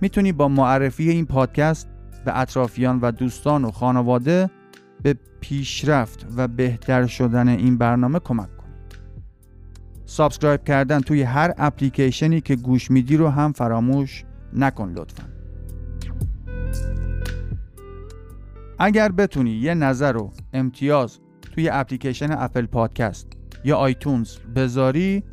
می‌تونی 0.00 0.32
با 0.32 0.48
معرفی 0.48 1.10
این 1.10 1.26
پادکست 1.26 1.88
به 2.24 2.40
اطرافیان 2.40 3.00
و 3.00 3.10
دوستان 3.10 3.64
و 3.64 3.70
خانواده 3.70 4.50
به 5.02 5.16
پیشرفت 5.40 6.26
و 6.36 6.48
بهتر 6.48 7.06
شدن 7.06 7.48
این 7.48 7.78
برنامه 7.78 8.18
کمک 8.18 8.56
کنی. 8.56 8.72
subscribe 10.04 10.64
کردن 10.64 11.00
توی 11.00 11.22
هر 11.22 11.54
اپلیکیشنی 11.58 12.40
که 12.40 12.56
گوش 12.56 12.90
میدی 12.90 13.16
رو 13.16 13.28
هم 13.28 13.52
فراموش 13.52 14.24
نکن 14.52 14.92
لطفا. 14.96 15.24
اگر 18.78 19.12
بتونی 19.12 19.50
یه 19.50 19.74
نظر 19.74 20.16
و 20.16 20.32
امتیاز 20.52 21.18
توی 21.40 21.68
اپلیکیشن 21.68 22.32
Apple 22.32 22.66
Podcast 22.66 23.26
یا 23.64 23.76
iTunes 23.76 24.36
بذاری 24.38 25.24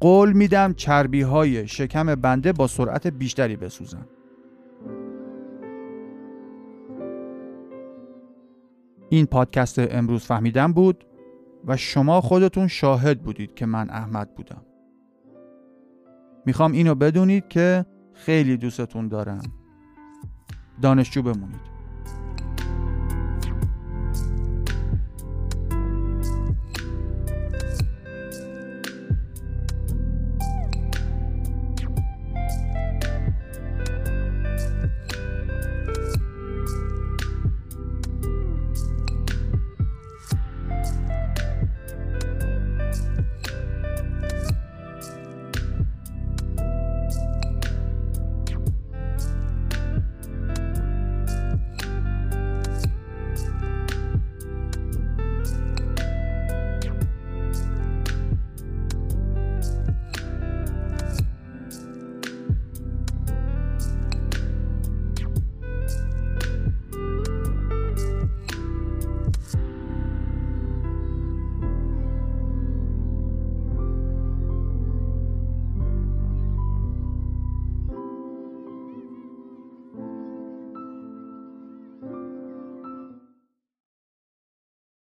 قول 0.00 0.32
میدم 0.32 0.72
چربی 0.72 1.22
های 1.22 1.68
شکم 1.68 2.14
بنده 2.14 2.52
با 2.52 2.66
سرعت 2.66 3.06
بیشتری 3.06 3.56
بسوزن. 3.56 4.06
این 9.08 9.26
پادکست 9.26 9.78
امروز 9.78 10.24
فهمیدم 10.24 10.72
بود 10.72 11.04
و 11.64 11.76
شما 11.76 12.20
خودتون 12.20 12.68
شاهد 12.68 13.22
بودید 13.22 13.54
که 13.54 13.66
من 13.66 13.90
احمد 13.90 14.34
بودم. 14.34 14.62
می‌خوام 16.46 16.72
اینو 16.72 16.94
بدونید 16.94 17.48
که 17.48 17.86
خیلی 18.12 18.56
دوستتون 18.56 19.08
دارم. 19.08 19.42
دانشجو 20.82 21.22
بمونید. 21.22 21.77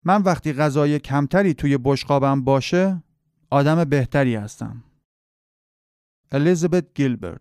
من 0.04 0.22
وقتی 0.22 0.52
غذای 0.52 0.98
کمتری 0.98 1.54
توی 1.54 1.78
بشقابم 1.78 2.44
باشه 2.44 3.02
آدم 3.50 3.84
بهتری 3.84 4.34
هستم. 4.34 4.84
الیزابت 6.32 6.94
گیلبرت 6.94 7.40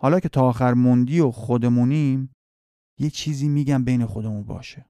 حالا 0.00 0.20
که 0.20 0.28
تا 0.28 0.48
آخر 0.48 0.74
موندی 0.74 1.20
و 1.20 1.30
خودمونیم 1.30 2.32
یه 3.00 3.10
چیزی 3.10 3.48
میگم 3.48 3.84
بین 3.84 4.06
خودمون 4.06 4.42
باشه. 4.44 4.86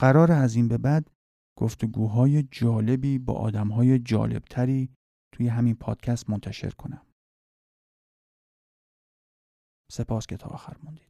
قرار 0.00 0.32
از 0.32 0.54
این 0.54 0.68
به 0.68 0.78
بعد 0.78 1.10
گفتگوهای 1.58 2.42
جالبی 2.42 3.18
با 3.18 3.34
آدمهای 3.34 3.98
جالبتری 3.98 4.94
توی 5.32 5.48
همین 5.48 5.74
پادکست 5.74 6.30
منتشر 6.30 6.70
کنم. 6.70 7.06
سپاس 9.92 10.26
که 10.26 10.36
تا 10.36 10.48
آخر 10.48 10.76
موندید. 10.82 11.09